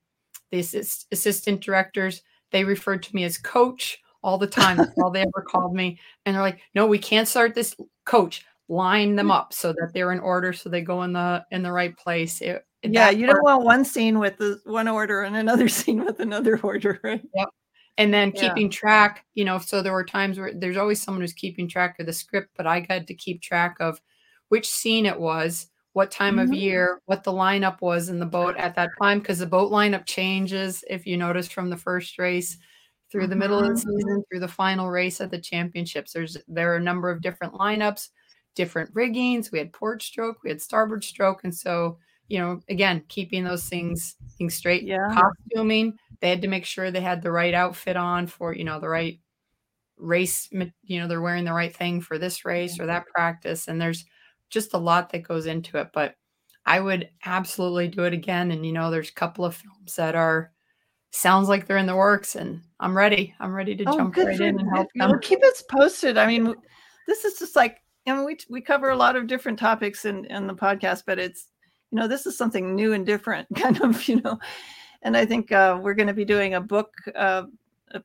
the 0.51 0.59
assist, 0.59 1.07
assistant 1.11 1.61
directors 1.61 2.21
they 2.51 2.63
referred 2.63 3.03
to 3.03 3.15
me 3.15 3.23
as 3.23 3.37
coach 3.37 3.99
all 4.23 4.37
the 4.37 4.47
time. 4.47 4.77
That's 4.77 4.97
all 4.97 5.11
they 5.11 5.21
ever 5.21 5.45
called 5.45 5.75
me. 5.75 5.99
And 6.25 6.33
they're 6.33 6.41
like, 6.41 6.61
no, 6.73 6.87
we 6.87 6.97
can't 6.97 7.27
start 7.27 7.53
this 7.53 7.75
coach. 8.05 8.45
Line 8.67 9.15
them 9.15 9.29
up 9.29 9.53
so 9.53 9.73
that 9.73 9.91
they're 9.93 10.11
in 10.11 10.19
order, 10.19 10.51
so 10.51 10.69
they 10.69 10.81
go 10.81 11.03
in 11.03 11.13
the 11.13 11.45
in 11.51 11.61
the 11.61 11.71
right 11.71 11.95
place. 11.95 12.41
It, 12.41 12.65
yeah, 12.81 13.09
you 13.09 13.27
part, 13.27 13.37
don't 13.37 13.43
want 13.43 13.65
one 13.65 13.85
scene 13.85 14.19
with 14.19 14.37
the 14.37 14.59
one 14.65 14.87
order 14.87 15.21
and 15.21 15.35
another 15.35 15.67
scene 15.69 16.03
with 16.03 16.19
another 16.19 16.59
order, 16.61 16.99
right? 17.03 17.21
Yep. 17.35 17.49
And 17.97 18.13
then 18.13 18.31
yeah. 18.35 18.41
keeping 18.41 18.69
track, 18.69 19.25
you 19.35 19.45
know, 19.45 19.57
so 19.57 19.81
there 19.81 19.93
were 19.93 20.03
times 20.03 20.37
where 20.37 20.53
there's 20.53 20.77
always 20.77 21.01
someone 21.01 21.21
who's 21.21 21.33
keeping 21.33 21.67
track 21.67 21.95
of 21.99 22.05
the 22.05 22.13
script, 22.13 22.49
but 22.57 22.67
I 22.67 22.81
got 22.81 23.07
to 23.07 23.13
keep 23.13 23.41
track 23.41 23.77
of 23.79 24.01
which 24.49 24.69
scene 24.69 25.05
it 25.05 25.19
was, 25.19 25.67
what 25.93 26.11
time 26.11 26.35
mm-hmm. 26.35 26.51
of 26.51 26.57
year, 26.57 27.01
what 27.05 27.23
the 27.23 27.31
lineup 27.31 27.81
was 27.81 28.09
in 28.09 28.19
the 28.19 28.25
boat 28.25 28.57
at 28.57 28.75
that 28.75 28.89
time, 29.01 29.19
because 29.19 29.39
the 29.39 29.45
boat 29.45 29.71
lineup 29.71 30.05
changes, 30.05 30.83
if 30.89 31.07
you 31.07 31.15
notice 31.15 31.47
from 31.47 31.69
the 31.69 31.77
first 31.77 32.19
race 32.19 32.57
through 33.11 33.27
the 33.27 33.35
middle 33.35 33.57
of 33.57 33.63
the 33.63 33.69
mm-hmm. 33.71 33.97
season 33.97 34.23
through 34.29 34.41
the 34.41 34.47
final 34.47 34.89
race 34.89 35.21
at 35.21 35.31
the 35.31 35.39
championships. 35.39 36.11
There's 36.11 36.37
there 36.47 36.73
are 36.73 36.77
a 36.77 36.83
number 36.83 37.09
of 37.09 37.21
different 37.21 37.53
lineups, 37.53 38.09
different 38.55 38.89
riggings. 38.93 39.51
We 39.51 39.59
had 39.59 39.73
port 39.73 40.01
stroke, 40.01 40.37
we 40.43 40.49
had 40.49 40.61
starboard 40.61 41.03
stroke, 41.03 41.43
and 41.43 41.53
so 41.53 41.97
you 42.27 42.39
know, 42.39 42.59
again, 42.69 43.03
keeping 43.07 43.43
those 43.43 43.65
things 43.65 44.15
things 44.37 44.55
straight. 44.55 44.83
Yeah. 44.83 45.13
Costuming, 45.13 45.97
they 46.21 46.29
had 46.29 46.41
to 46.41 46.47
make 46.47 46.65
sure 46.65 46.89
they 46.89 47.01
had 47.01 47.21
the 47.21 47.31
right 47.31 47.53
outfit 47.53 47.95
on 47.95 48.27
for 48.27 48.53
you 48.53 48.63
know 48.63 48.79
the 48.79 48.89
right 48.89 49.19
race. 49.97 50.49
You 50.51 50.99
know, 50.99 51.07
they're 51.07 51.21
wearing 51.21 51.45
the 51.45 51.53
right 51.53 51.75
thing 51.75 52.01
for 52.01 52.17
this 52.17 52.45
race 52.45 52.79
or 52.79 52.87
that 52.87 53.05
practice, 53.07 53.67
and 53.67 53.79
there's 53.79 54.05
just 54.49 54.73
a 54.73 54.79
lot 54.79 55.11
that 55.11 55.27
goes 55.27 55.45
into 55.45 55.77
it. 55.77 55.89
But 55.93 56.15
I 56.65 56.79
would 56.79 57.09
absolutely 57.25 57.89
do 57.89 58.03
it 58.03 58.13
again. 58.13 58.51
And 58.51 58.65
you 58.65 58.71
know, 58.71 58.89
there's 58.89 59.09
a 59.09 59.13
couple 59.13 59.45
of 59.45 59.55
films 59.55 59.95
that 59.95 60.15
are 60.15 60.51
sounds 61.11 61.47
like 61.47 61.67
they're 61.67 61.77
in 61.77 61.85
the 61.85 61.95
works, 61.95 62.35
and 62.35 62.61
I'm 62.79 62.97
ready. 62.97 63.35
I'm 63.39 63.53
ready 63.53 63.75
to 63.75 63.83
oh, 63.87 63.97
jump 63.97 64.17
right 64.17 64.39
in 64.39 64.59
and 64.59 64.69
help 64.73 64.87
them. 64.95 65.19
keep 65.21 65.43
us 65.43 65.63
posted. 65.69 66.17
I 66.17 66.25
mean, 66.25 66.55
this 67.07 67.23
is 67.23 67.37
just 67.37 67.55
like 67.55 67.81
Mean, 68.05 68.25
we 68.25 68.37
we 68.49 68.61
cover 68.61 68.89
a 68.89 68.97
lot 68.97 69.15
of 69.15 69.27
different 69.27 69.59
topics 69.59 70.05
in 70.05 70.25
in 70.25 70.47
the 70.47 70.55
podcast, 70.55 71.03
but 71.05 71.19
it's 71.19 71.47
you 71.91 71.99
know 71.99 72.07
this 72.07 72.25
is 72.25 72.37
something 72.37 72.75
new 72.75 72.93
and 72.93 73.05
different, 73.05 73.47
kind 73.55 73.81
of 73.81 74.07
you 74.07 74.21
know. 74.21 74.39
And 75.01 75.15
I 75.15 75.25
think 75.25 75.51
uh, 75.51 75.79
we're 75.81 75.93
going 75.93 76.07
to 76.07 76.13
be 76.13 76.25
doing 76.25 76.55
a 76.55 76.61
book. 76.61 76.93
Uh, 77.15 77.43
a, 77.91 78.01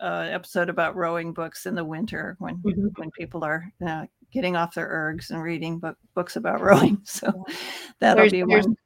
uh, 0.00 0.28
episode 0.30 0.68
about 0.68 0.96
rowing 0.96 1.32
books 1.32 1.66
in 1.66 1.74
the 1.74 1.84
winter 1.84 2.36
when 2.38 2.56
mm-hmm. 2.56 2.88
when 2.96 3.10
people 3.12 3.44
are 3.44 3.64
uh, 3.86 4.04
getting 4.32 4.56
off 4.56 4.74
their 4.74 4.88
ergs 4.88 5.30
and 5.30 5.42
reading 5.42 5.78
book, 5.78 5.96
books 6.14 6.36
about 6.36 6.60
rowing. 6.60 7.00
So 7.06 7.44
that'll 8.00 8.22
there's, 8.22 8.32
be 8.32 8.42
one. 8.42 8.76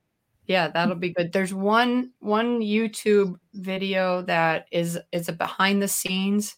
Yeah, 0.47 0.68
that'll 0.68 0.97
be 0.97 1.12
good. 1.12 1.33
There's 1.33 1.53
one 1.53 2.12
one 2.21 2.61
YouTube 2.61 3.35
video 3.55 4.23
that 4.23 4.66
is 4.71 4.99
is 5.12 5.29
a 5.29 5.33
behind 5.33 5.83
the 5.83 5.88
scenes. 5.88 6.57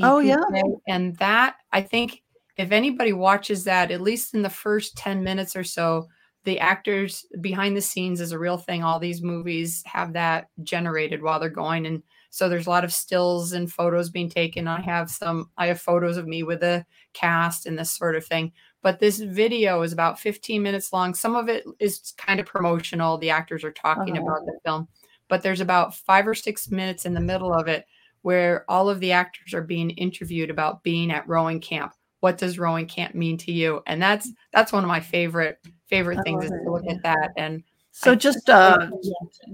Oh 0.00 0.20
yeah, 0.20 0.40
and 0.88 1.16
that 1.16 1.56
I 1.72 1.82
think 1.82 2.21
if 2.56 2.72
anybody 2.72 3.12
watches 3.12 3.64
that, 3.64 3.90
at 3.90 4.00
least 4.00 4.34
in 4.34 4.42
the 4.42 4.50
first 4.50 4.96
ten 4.96 5.22
minutes 5.22 5.56
or 5.56 5.64
so, 5.64 6.08
the 6.44 6.58
actors 6.58 7.24
behind 7.40 7.76
the 7.76 7.80
scenes 7.80 8.20
is 8.20 8.32
a 8.32 8.38
real 8.38 8.58
thing. 8.58 8.82
All 8.82 8.98
these 8.98 9.22
movies 9.22 9.82
have 9.86 10.12
that 10.14 10.48
generated 10.62 11.22
while 11.22 11.38
they're 11.38 11.48
going 11.48 11.86
and 11.86 12.02
so 12.32 12.48
there's 12.48 12.66
a 12.66 12.70
lot 12.70 12.82
of 12.82 12.94
stills 12.94 13.52
and 13.52 13.70
photos 13.70 14.08
being 14.08 14.30
taken. 14.30 14.66
I 14.66 14.80
have 14.80 15.10
some, 15.10 15.50
I 15.58 15.66
have 15.66 15.82
photos 15.82 16.16
of 16.16 16.26
me 16.26 16.42
with 16.42 16.60
the 16.60 16.86
cast 17.12 17.66
and 17.66 17.78
this 17.78 17.90
sort 17.90 18.16
of 18.16 18.24
thing. 18.24 18.52
But 18.80 19.00
this 19.00 19.18
video 19.20 19.82
is 19.82 19.92
about 19.92 20.18
15 20.18 20.62
minutes 20.62 20.94
long. 20.94 21.12
Some 21.12 21.36
of 21.36 21.50
it 21.50 21.62
is 21.78 22.14
kind 22.16 22.40
of 22.40 22.46
promotional. 22.46 23.18
The 23.18 23.28
actors 23.28 23.64
are 23.64 23.70
talking 23.70 24.16
uh-huh. 24.16 24.26
about 24.26 24.46
the 24.46 24.58
film, 24.64 24.88
but 25.28 25.42
there's 25.42 25.60
about 25.60 25.94
five 25.94 26.26
or 26.26 26.34
six 26.34 26.70
minutes 26.70 27.04
in 27.04 27.12
the 27.12 27.20
middle 27.20 27.52
of 27.52 27.68
it 27.68 27.84
where 28.22 28.64
all 28.66 28.88
of 28.88 29.00
the 29.00 29.12
actors 29.12 29.52
are 29.52 29.62
being 29.62 29.90
interviewed 29.90 30.48
about 30.48 30.82
being 30.82 31.10
at 31.10 31.28
rowing 31.28 31.60
camp. 31.60 31.92
What 32.22 32.38
does 32.38 32.58
rowing 32.58 32.86
camp 32.86 33.14
mean 33.14 33.36
to 33.38 33.52
you? 33.52 33.82
And 33.86 34.02
that's 34.02 34.32
that's 34.52 34.72
one 34.72 34.82
of 34.82 34.88
my 34.88 35.00
favorite 35.00 35.58
favorite 35.88 36.24
things 36.24 36.44
is 36.44 36.50
to 36.50 36.70
look 36.70 36.86
at 36.88 37.02
that 37.02 37.30
and 37.36 37.62
so 37.92 38.12
I 38.12 38.14
just 38.14 38.48
uh, 38.48 38.88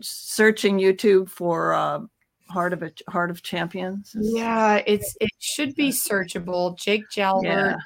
searching 0.01 0.79
YouTube 0.79 1.29
for 1.29 1.75
uh, 1.75 2.01
Heart 2.49 2.73
of 2.73 2.83
a 2.83 2.93
Heart 3.09 3.31
of 3.31 3.43
Champions? 3.43 4.15
Yeah, 4.19 4.83
it's 4.87 5.17
it 5.21 5.31
should 5.39 5.75
be 5.75 5.91
searchable. 5.91 6.79
Jake 6.79 7.03
Jalbert 7.11 7.43
yeah. 7.43 7.77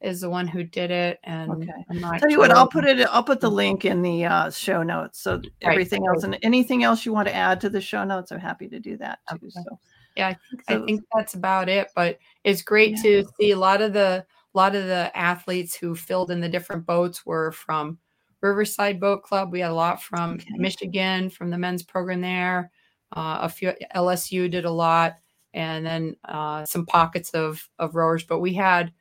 is 0.00 0.20
the 0.20 0.28
one 0.28 0.48
who 0.48 0.64
did 0.64 0.90
it, 0.90 1.20
and 1.22 1.50
okay. 1.50 2.18
Tell 2.18 2.28
you 2.28 2.38
what, 2.38 2.50
I'll 2.50 2.68
put 2.68 2.84
it. 2.84 3.00
I'll 3.10 3.22
put 3.22 3.40
the 3.40 3.50
link 3.50 3.84
in 3.84 4.02
the 4.02 4.26
uh, 4.26 4.50
show 4.50 4.82
notes. 4.82 5.22
So 5.22 5.36
right. 5.36 5.52
everything 5.62 6.06
else 6.06 6.24
and 6.24 6.36
anything 6.42 6.82
else 6.82 7.06
you 7.06 7.12
want 7.12 7.28
to 7.28 7.34
add 7.34 7.60
to 7.62 7.70
the 7.70 7.80
show 7.80 8.04
notes, 8.04 8.32
I'm 8.32 8.40
happy 8.40 8.68
to 8.68 8.80
do 8.80 8.96
that 8.98 9.20
too. 9.30 9.36
Okay. 9.36 9.50
So 9.50 9.78
yeah, 10.20 10.28
I 10.28 10.36
think, 10.50 10.62
so, 10.68 10.82
I 10.82 10.86
think 10.86 11.04
that's 11.14 11.34
about 11.34 11.68
it. 11.68 11.88
But 11.94 12.18
it's 12.44 12.62
great 12.62 12.96
yeah. 12.96 13.02
to 13.02 13.24
see 13.38 13.50
a 13.52 13.58
lot 13.58 13.82
of 13.82 13.92
the 13.92 14.24
a 14.54 14.58
lot 14.58 14.74
of 14.74 14.84
the 14.84 15.10
athletes 15.16 15.74
who 15.74 15.94
filled 15.94 16.30
in 16.30 16.40
the 16.40 16.48
different 16.48 16.84
boats 16.84 17.24
were 17.24 17.52
from 17.52 17.98
Riverside 18.40 18.98
Boat 18.98 19.22
Club. 19.22 19.52
We 19.52 19.60
had 19.60 19.70
a 19.70 19.74
lot 19.74 20.02
from 20.02 20.32
okay. 20.34 20.46
Michigan, 20.56 21.30
from 21.30 21.50
the 21.50 21.58
men's 21.58 21.82
program 21.82 22.20
there. 22.20 22.70
Uh, 23.12 23.38
a 23.42 23.48
few 23.48 23.72
LSU 23.94 24.50
did 24.50 24.64
a 24.64 24.70
lot, 24.70 25.16
and 25.54 25.84
then 25.84 26.16
uh, 26.24 26.64
some 26.64 26.86
pockets 26.86 27.30
of 27.30 27.68
of 27.78 27.94
rowers. 27.94 28.24
But 28.24 28.40
we 28.40 28.54
had 28.54 28.92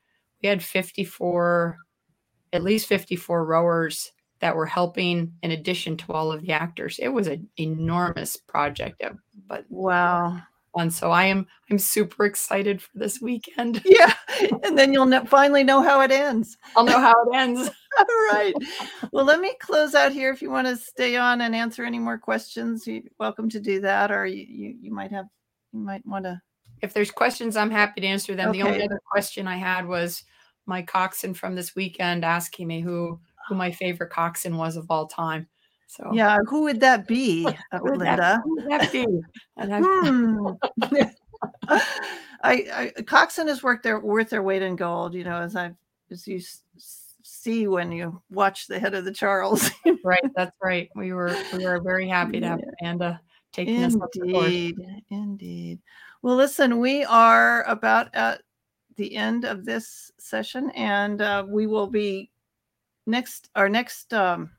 we 0.42 0.50
had 0.50 0.64
54, 0.64 1.78
at 2.54 2.64
least 2.64 2.88
54 2.88 3.46
rowers 3.46 4.12
that 4.40 4.56
were 4.56 4.66
helping 4.66 5.34
in 5.44 5.52
addition 5.52 5.98
to 5.98 6.14
all 6.14 6.32
of 6.32 6.42
the 6.42 6.54
actors. 6.54 6.98
It 7.00 7.10
was 7.10 7.28
an 7.28 7.50
enormous 7.58 8.38
project, 8.38 9.04
uh, 9.04 9.12
but 9.48 9.66
wow. 9.70 10.42
And 10.76 10.94
so 10.94 11.12
I 11.12 11.26
am 11.26 11.48
I'm 11.72 11.80
super 11.80 12.26
excited 12.26 12.82
for 12.82 12.92
this 12.96 13.22
weekend. 13.22 13.82
Yeah, 13.90 14.14
and 14.64 14.78
then 14.78 14.94
you'll 14.94 15.26
finally 15.26 15.64
know 15.64 15.82
how 15.82 16.02
it 16.02 16.12
ends. 16.12 16.58
I'll 16.76 16.86
know 16.86 17.00
how 17.00 17.14
it 17.28 17.36
ends. 17.36 17.70
All 18.00 18.06
right. 18.32 18.54
Well, 19.12 19.26
let 19.26 19.40
me 19.40 19.56
close 19.60 19.96
out 19.96 20.12
here. 20.12 20.32
If 20.32 20.42
you 20.42 20.52
want 20.52 20.68
to 20.68 20.78
stay 20.78 21.18
on 21.18 21.42
and 21.42 21.56
answer 21.56 21.84
any 21.84 22.00
more 22.00 22.18
questions, 22.18 22.86
you're 22.86 23.02
welcome 23.20 23.50
to 23.50 23.60
do 23.60 23.82
that. 23.82 24.12
Or 24.12 24.26
you, 24.26 24.46
you, 24.48 24.76
you 24.80 24.92
might 24.94 25.12
have, 25.12 25.26
you 25.74 25.80
might 25.80 26.06
want 26.06 26.26
to. 26.26 26.40
If 26.82 26.94
there's 26.94 27.12
questions, 27.12 27.58
I'm 27.58 27.72
happy 27.72 28.02
to 28.02 28.08
answer 28.08 28.36
them. 28.36 28.50
Okay. 28.50 28.62
The 28.62 28.68
only 28.68 28.84
other 28.84 29.02
question 29.12 29.48
I 29.48 29.58
had 29.58 29.88
was 29.88 30.24
my 30.66 30.82
coxswain 30.82 31.34
from 31.34 31.56
this 31.56 31.76
weekend 31.76 32.24
asking 32.24 32.68
me 32.68 32.80
who 32.80 33.20
who 33.48 33.56
my 33.56 33.72
favorite 33.72 34.12
coxswain 34.12 34.56
was 34.56 34.78
of 34.78 34.86
all 34.90 35.08
time. 35.08 35.48
So 35.90 36.12
yeah, 36.14 36.38
who 36.48 36.62
would 36.64 36.80
that 36.82 37.08
be, 37.08 37.44
who 37.72 37.84
would 37.84 37.98
Linda? 37.98 38.16
That, 38.16 38.42
who 38.44 38.56
would 38.56 38.70
that 38.70 38.92
be? 38.92 39.06
hmm. 39.58 40.52
I, 42.44 42.92
I 42.98 43.02
coxswain 43.02 43.48
has 43.48 43.64
worked 43.64 43.84
their 43.84 44.00
worth 44.00 44.30
their 44.30 44.44
weight 44.44 44.62
in 44.62 44.76
gold. 44.76 45.16
You 45.16 45.24
know, 45.24 45.42
as 45.42 45.56
I've 45.56 45.76
as 46.12 46.28
you 46.28 46.40
see 47.24 47.68
when 47.68 47.92
you 47.92 48.22
watch 48.30 48.68
the 48.68 48.80
head 48.80 48.94
of 48.94 49.04
the 49.04 49.12
Charles. 49.12 49.72
right, 50.04 50.24
that's 50.36 50.56
right. 50.62 50.90
We 50.96 51.12
were 51.12 51.36
we 51.58 51.66
were 51.66 51.82
very 51.82 52.08
happy 52.08 52.40
to 52.40 52.48
have 52.48 52.62
Amanda 52.82 53.20
taking 53.52 53.82
indeed, 53.82 54.02
us. 54.04 54.10
Indeed, 54.16 54.78
indeed. 55.10 55.80
Well, 56.22 56.36
listen, 56.36 56.78
we 56.78 57.04
are 57.04 57.64
about 57.64 58.14
at 58.14 58.44
the 58.96 59.16
end 59.16 59.44
of 59.44 59.66
this 59.66 60.12
session, 60.20 60.70
and 60.76 61.20
uh, 61.20 61.46
we 61.48 61.66
will 61.66 61.88
be 61.88 62.30
next. 63.08 63.50
Our 63.56 63.70
next 63.70 64.14
um, 64.14 64.52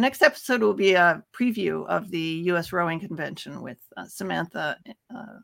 our 0.00 0.02
next 0.02 0.22
episode 0.22 0.62
will 0.62 0.72
be 0.72 0.94
a 0.94 1.22
preview 1.38 1.86
of 1.86 2.10
the 2.10 2.40
U.S. 2.46 2.72
Rowing 2.72 3.00
Convention 3.00 3.60
with 3.60 3.76
uh, 3.98 4.06
Samantha 4.06 4.78
uh, 5.14 5.40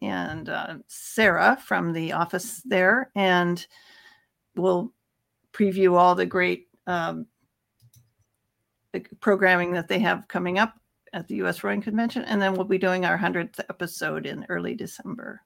and 0.00 0.48
uh, 0.48 0.76
Sarah 0.86 1.58
from 1.62 1.92
the 1.92 2.12
office 2.12 2.62
there, 2.64 3.10
and 3.14 3.66
we'll 4.56 4.90
preview 5.52 5.98
all 5.98 6.14
the 6.14 6.24
great 6.24 6.68
um, 6.86 7.26
programming 9.20 9.72
that 9.72 9.86
they 9.86 9.98
have 9.98 10.26
coming 10.28 10.58
up 10.58 10.72
at 11.12 11.28
the 11.28 11.36
U.S. 11.36 11.62
Rowing 11.62 11.82
Convention, 11.82 12.24
and 12.24 12.40
then 12.40 12.54
we'll 12.54 12.64
be 12.64 12.78
doing 12.78 13.04
our 13.04 13.18
hundredth 13.18 13.60
episode 13.68 14.24
in 14.24 14.46
early 14.48 14.74
December, 14.74 15.42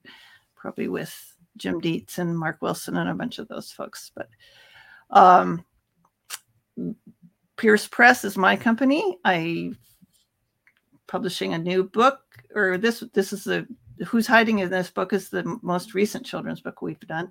probably 0.54 0.87
with 0.87 1.35
Jim 1.56 1.80
Dietz 1.80 2.18
and 2.18 2.38
Mark 2.38 2.62
Wilson 2.62 2.98
and 2.98 3.11
a 3.11 3.14
bunch 3.14 3.40
of 3.40 3.48
those 3.48 3.72
folks. 3.72 4.12
But 4.14 4.28
um, 5.11 5.64
Pierce 7.62 7.87
Press 7.87 8.25
is 8.25 8.37
my 8.37 8.57
company. 8.57 9.18
I 9.25 9.70
publishing 11.07 11.55
a 11.55 11.59
new 11.59 11.85
book, 11.85 12.18
or 12.57 12.77
this 12.77 13.05
this 13.14 13.33
is 13.33 13.44
the 13.44 13.68
Who's 14.05 14.27
Hiding 14.27 14.59
in 14.59 14.68
This 14.68 14.90
book 14.90 15.12
is 15.12 15.29
the 15.29 15.44
most 15.62 15.94
recent 15.94 16.27
children's 16.27 16.61
book 16.61 16.83
we've 16.83 16.98
done. 16.98 17.31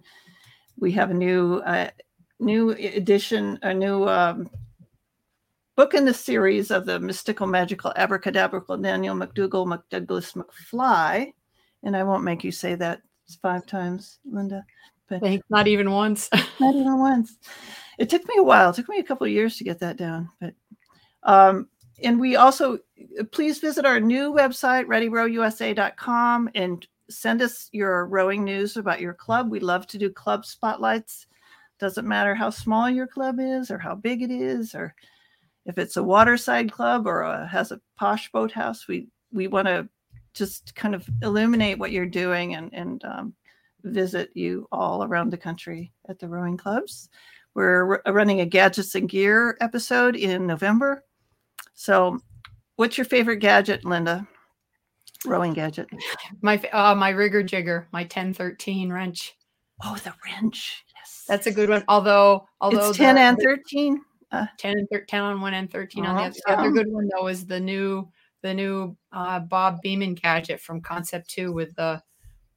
We 0.79 0.93
have 0.93 1.11
a 1.11 1.13
new 1.13 1.55
uh, 1.65 1.89
new 2.39 2.69
edition, 2.69 3.59
a 3.61 3.73
new 3.73 4.07
um, 4.07 4.49
book 5.75 5.95
in 5.95 6.05
the 6.05 6.13
series 6.13 6.71
of 6.71 6.85
the 6.85 6.97
mystical, 6.97 7.45
magical, 7.45 7.91
abracadabra 7.97 8.61
Daniel 8.81 9.17
McDougall 9.17 9.67
McDouglas 9.67 10.41
McFly, 10.41 11.33
and 11.83 11.93
I 11.93 12.03
won't 12.03 12.23
make 12.23 12.45
you 12.45 12.53
say 12.53 12.75
that 12.75 13.01
five 13.41 13.65
times, 13.65 14.19
Linda. 14.23 14.63
But 15.19 15.41
not 15.49 15.67
even 15.67 15.91
once. 15.91 16.29
not 16.59 16.75
even 16.75 16.99
once. 16.99 17.37
It 17.97 18.09
took 18.09 18.27
me 18.27 18.35
a 18.37 18.43
while. 18.43 18.69
It 18.69 18.75
took 18.75 18.89
me 18.89 18.99
a 18.99 19.03
couple 19.03 19.27
of 19.27 19.33
years 19.33 19.57
to 19.57 19.63
get 19.63 19.79
that 19.79 19.97
down, 19.97 20.29
but 20.39 20.53
um, 21.23 21.67
and 22.03 22.19
we 22.19 22.35
also 22.35 22.79
please 23.31 23.59
visit 23.59 23.85
our 23.85 23.99
new 23.99 24.33
website 24.33 24.85
readyrowusa.com 24.85 26.49
and 26.55 26.87
send 27.09 27.41
us 27.41 27.69
your 27.71 28.05
rowing 28.07 28.43
news 28.43 28.77
about 28.77 29.01
your 29.01 29.13
club 29.13 29.51
we 29.51 29.59
love 29.59 29.85
to 29.85 29.97
do 29.97 30.09
club 30.09 30.45
spotlights 30.45 31.27
doesn't 31.79 32.07
matter 32.07 32.33
how 32.33 32.49
small 32.49 32.89
your 32.89 33.07
club 33.07 33.39
is 33.39 33.69
or 33.69 33.77
how 33.77 33.93
big 33.93 34.21
it 34.21 34.31
is 34.31 34.73
or 34.73 34.95
if 35.65 35.77
it's 35.77 35.97
a 35.97 36.03
waterside 36.03 36.71
club 36.71 37.05
or 37.05 37.21
a, 37.21 37.47
has 37.47 37.71
a 37.71 37.81
posh 37.97 38.31
boathouse 38.31 38.87
we 38.87 39.07
we 39.31 39.47
want 39.47 39.67
to 39.67 39.87
just 40.33 40.73
kind 40.75 40.95
of 40.95 41.07
illuminate 41.21 41.77
what 41.77 41.91
you're 41.91 42.05
doing 42.05 42.55
and 42.55 42.73
and 42.73 43.03
um, 43.03 43.33
visit 43.83 44.29
you 44.33 44.67
all 44.71 45.03
around 45.03 45.29
the 45.29 45.37
country 45.37 45.91
at 46.09 46.19
the 46.19 46.27
rowing 46.27 46.57
clubs 46.57 47.09
we're 47.53 48.01
running 48.07 48.41
a 48.41 48.45
gadgets 48.45 48.95
and 48.95 49.09
gear 49.09 49.57
episode 49.61 50.15
in 50.15 50.47
november 50.47 51.03
so, 51.81 52.19
what's 52.75 52.95
your 52.97 53.05
favorite 53.05 53.37
gadget, 53.37 53.83
Linda? 53.83 54.27
Rowing 55.25 55.53
gadget. 55.53 55.89
My 56.41 56.57
uh, 56.71 56.93
my 56.93 57.09
rigger 57.09 57.41
jigger, 57.41 57.87
my 57.91 58.01
1013 58.01 58.91
wrench. 58.91 59.35
Oh, 59.83 59.97
the 60.03 60.13
wrench. 60.23 60.83
Yes. 60.95 61.25
That's 61.27 61.47
a 61.47 61.51
good 61.51 61.69
one. 61.69 61.83
Although 61.87 62.47
although 62.59 62.89
it's 62.89 62.97
10 62.99 63.15
the, 63.15 63.21
and 63.21 63.37
13. 63.43 64.01
Uh, 64.31 64.45
10 64.59 64.77
and 64.77 64.87
13 64.91 65.19
on 65.19 65.41
one 65.41 65.55
and 65.55 65.71
13 65.71 66.05
on 66.05 66.15
the 66.15 66.21
other. 66.21 66.39
The 66.45 66.51
other 66.51 66.71
good 66.71 66.87
one 66.87 67.09
though 67.13 67.27
is 67.27 67.47
the 67.47 67.59
new 67.59 68.07
the 68.43 68.53
new 68.53 68.95
uh, 69.11 69.39
Bob 69.39 69.81
Beeman 69.81 70.13
gadget 70.13 70.59
from 70.59 70.81
Concept 70.81 71.29
2 71.31 71.51
with 71.51 71.75
the 71.75 72.01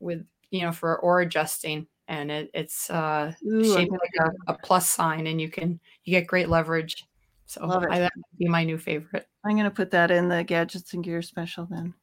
with 0.01 0.25
you 0.51 0.63
know 0.63 0.73
for 0.73 0.99
or 0.99 1.21
adjusting 1.21 1.87
and 2.09 2.31
it, 2.31 2.51
it's 2.53 2.91
uh, 2.91 3.33
Ooh, 3.47 3.65
shaped 3.65 3.93
like 3.93 4.29
a, 4.47 4.53
a 4.53 4.59
plus 4.59 4.89
sign 4.89 5.27
and 5.27 5.41
you 5.41 5.49
can 5.49 5.81
you 6.05 6.11
get 6.11 6.27
great 6.27 6.49
leverage 6.49 7.07
so 7.47 7.67
Love 7.67 7.85
it. 7.85 7.91
I, 7.91 7.99
that 8.01 8.13
would 8.17 8.39
be 8.39 8.49
my 8.49 8.65
new 8.65 8.79
favorite. 8.79 9.29
I'm 9.45 9.53
going 9.53 9.65
to 9.65 9.71
put 9.71 9.91
that 9.91 10.11
in 10.11 10.29
the 10.29 10.43
gadgets 10.45 10.95
and 10.95 11.05
gear 11.05 11.23
special 11.23 11.67
then. 11.71 11.95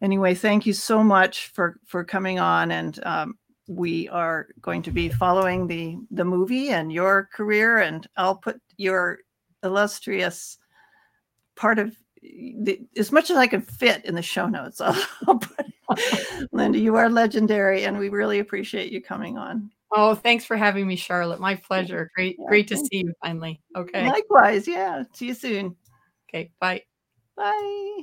Anyway, 0.00 0.34
thank 0.34 0.66
you 0.66 0.72
so 0.72 1.04
much 1.04 1.48
for 1.48 1.78
for 1.86 2.02
coming 2.02 2.40
on, 2.40 2.72
and 2.72 2.98
um, 3.04 3.38
we 3.68 4.08
are 4.08 4.48
going 4.60 4.82
to 4.82 4.90
be 4.90 5.08
following 5.08 5.66
the 5.66 5.96
the 6.10 6.24
movie 6.24 6.70
and 6.70 6.92
your 6.92 7.28
career, 7.32 7.78
and 7.78 8.08
I'll 8.16 8.36
put 8.36 8.60
your 8.76 9.18
illustrious 9.62 10.58
part 11.54 11.78
of 11.78 11.94
the, 12.20 12.80
as 12.96 13.12
much 13.12 13.30
as 13.30 13.36
I 13.36 13.46
can 13.46 13.60
fit 13.60 14.04
in 14.04 14.16
the 14.16 14.22
show 14.22 14.48
notes. 14.48 14.80
I'll, 14.80 15.00
I'll 15.28 15.38
put, 15.38 15.66
Linda, 16.52 16.78
you 16.78 16.96
are 16.96 17.08
legendary, 17.08 17.84
and 17.84 17.98
we 17.98 18.08
really 18.08 18.38
appreciate 18.38 18.92
you 18.92 19.02
coming 19.02 19.36
on. 19.38 19.70
Oh, 19.94 20.14
thanks 20.14 20.44
for 20.44 20.56
having 20.56 20.86
me, 20.86 20.96
Charlotte. 20.96 21.40
My 21.40 21.54
pleasure. 21.54 22.10
Great, 22.14 22.36
yeah, 22.38 22.46
great 22.48 22.68
to 22.68 22.76
see 22.76 22.98
you 23.04 23.12
finally. 23.22 23.60
Okay. 23.76 24.08
Likewise. 24.08 24.66
Yeah. 24.66 25.04
See 25.12 25.26
you 25.26 25.34
soon. 25.34 25.76
Okay. 26.28 26.50
Bye. 26.60 26.82
Bye. 27.36 28.02